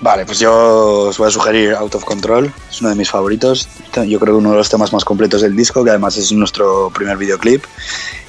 Vale, 0.00 0.24
pues 0.24 0.38
yo 0.38 1.08
os 1.08 1.18
voy 1.18 1.28
a 1.28 1.30
sugerir 1.30 1.74
Out 1.74 1.94
of 1.94 2.04
Control, 2.04 2.50
es 2.70 2.80
uno 2.80 2.88
de 2.88 2.96
mis 2.96 3.10
favoritos. 3.10 3.68
Yo 3.94 4.18
creo 4.18 4.34
que 4.34 4.38
uno 4.38 4.52
de 4.52 4.56
los 4.56 4.68
temas 4.70 4.92
más 4.92 5.04
completos 5.04 5.42
del 5.42 5.54
disco, 5.54 5.84
que 5.84 5.90
además 5.90 6.16
es 6.16 6.32
nuestro 6.32 6.90
primer 6.94 7.18
videoclip. 7.18 7.62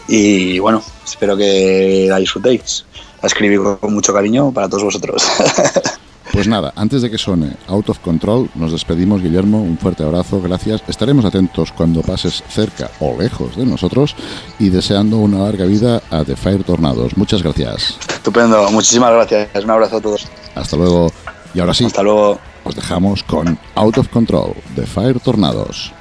Y 0.08 0.60
bueno, 0.60 0.84
espero 1.06 1.38
que 1.38 2.08
la 2.10 2.18
disfrutéis. 2.18 2.86
La 3.22 3.28
escribí 3.28 3.58
con 3.58 3.94
mucho 3.94 4.14
cariño 4.14 4.52
para 4.52 4.68
todos 4.68 4.84
vosotros. 4.84 5.24
Pues 6.32 6.48
nada, 6.48 6.72
antes 6.78 7.02
de 7.02 7.12
que 7.12 7.18
suene 7.18 7.58
Out 7.68 7.90
of 7.90 8.00
Control, 8.00 8.50
nos 8.56 8.72
despedimos, 8.72 9.22
Guillermo. 9.22 9.62
Un 9.62 9.78
fuerte 9.78 10.04
abrazo, 10.04 10.42
gracias. 10.42 10.82
Estaremos 10.88 11.26
atentos 11.26 11.74
cuando 11.74 12.02
pases 12.02 12.42
cerca 12.48 12.90
o 13.02 13.18
lejos 13.20 13.58
de 13.58 13.66
nosotros 13.66 14.16
y 14.58 14.70
deseando 14.70 15.18
una 15.18 15.40
larga 15.40 15.66
vida 15.66 16.02
a 16.10 16.24
The 16.24 16.38
Fire 16.38 16.64
Tornados. 16.64 17.18
Muchas 17.18 17.44
gracias. 17.44 17.98
Estupendo, 18.08 18.72
muchísimas 18.72 19.12
gracias. 19.12 19.64
Un 19.66 19.72
abrazo 19.72 19.98
a 19.98 20.02
todos. 20.02 20.26
Hasta 20.56 20.78
luego. 20.78 21.12
Y 21.54 21.60
ahora 21.60 21.74
sí, 21.74 21.86
Hasta 21.86 22.04
luego. 22.04 22.39
os 22.64 22.76
dejamos 22.76 23.24
con 23.24 23.58
Out 23.76 23.97
of 23.97 24.08
Control 24.10 24.54
de 24.76 24.86
Fire 24.86 25.20
Tornados. 25.20 25.91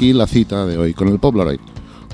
Aquí 0.00 0.14
la 0.14 0.26
cita 0.26 0.64
de 0.64 0.78
hoy 0.78 0.94
con 0.94 1.08
el 1.08 1.18
Polaroid. 1.18 1.60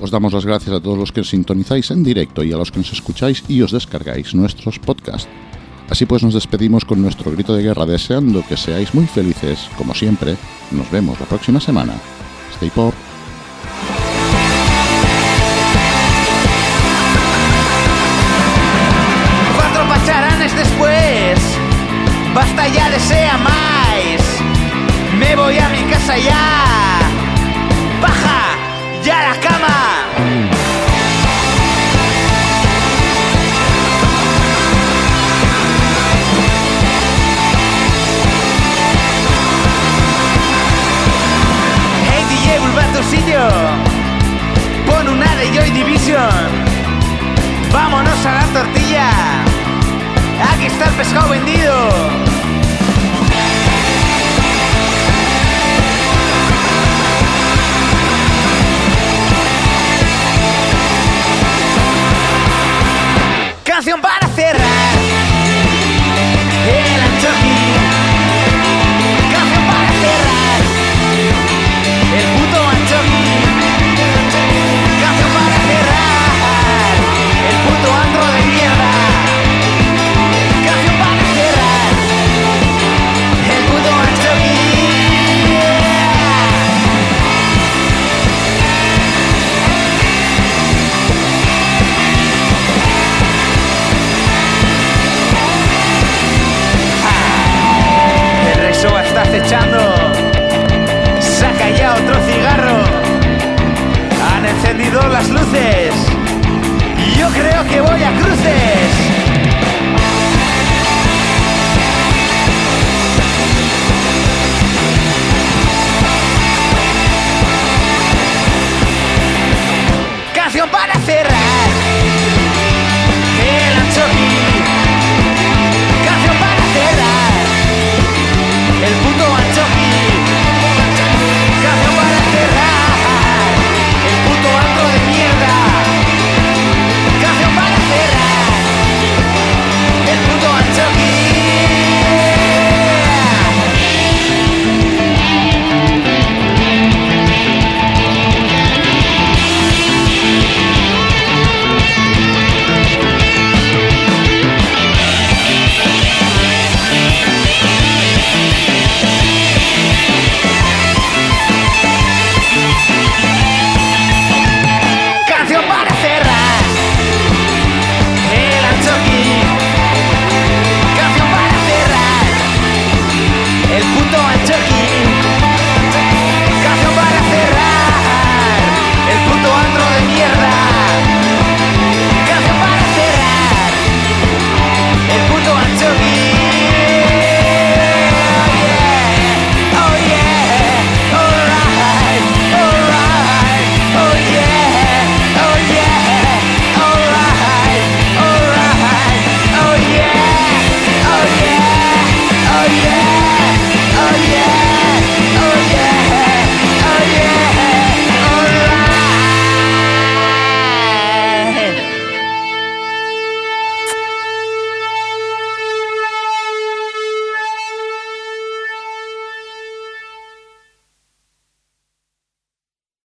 Os 0.01 0.11
damos 0.11 0.33
las 0.33 0.45
gracias 0.45 0.75
a 0.75 0.81
todos 0.81 0.97
los 0.97 1.13
que 1.13 1.23
sintonizáis 1.23 1.89
en 1.91 2.03
directo 2.03 2.43
y 2.43 2.51
a 2.51 2.57
los 2.57 2.69
que 2.69 2.79
nos 2.79 2.91
escucháis 2.91 3.45
y 3.47 3.61
os 3.61 3.71
descargáis 3.71 4.35
nuestros 4.35 4.77
podcasts. 4.77 5.29
Así 5.89 6.05
pues 6.05 6.21
nos 6.21 6.33
despedimos 6.33 6.83
con 6.83 7.01
nuestro 7.01 7.31
grito 7.31 7.55
de 7.55 7.63
guerra 7.63 7.85
deseando 7.85 8.43
que 8.45 8.57
seáis 8.57 8.93
muy 8.93 9.05
felices, 9.05 9.69
como 9.77 9.95
siempre. 9.95 10.35
Nos 10.71 10.91
vemos 10.91 11.17
la 11.17 11.27
próxima 11.27 11.61
semana. 11.61 11.93
Stay 12.55 12.71
pop. 12.71 13.06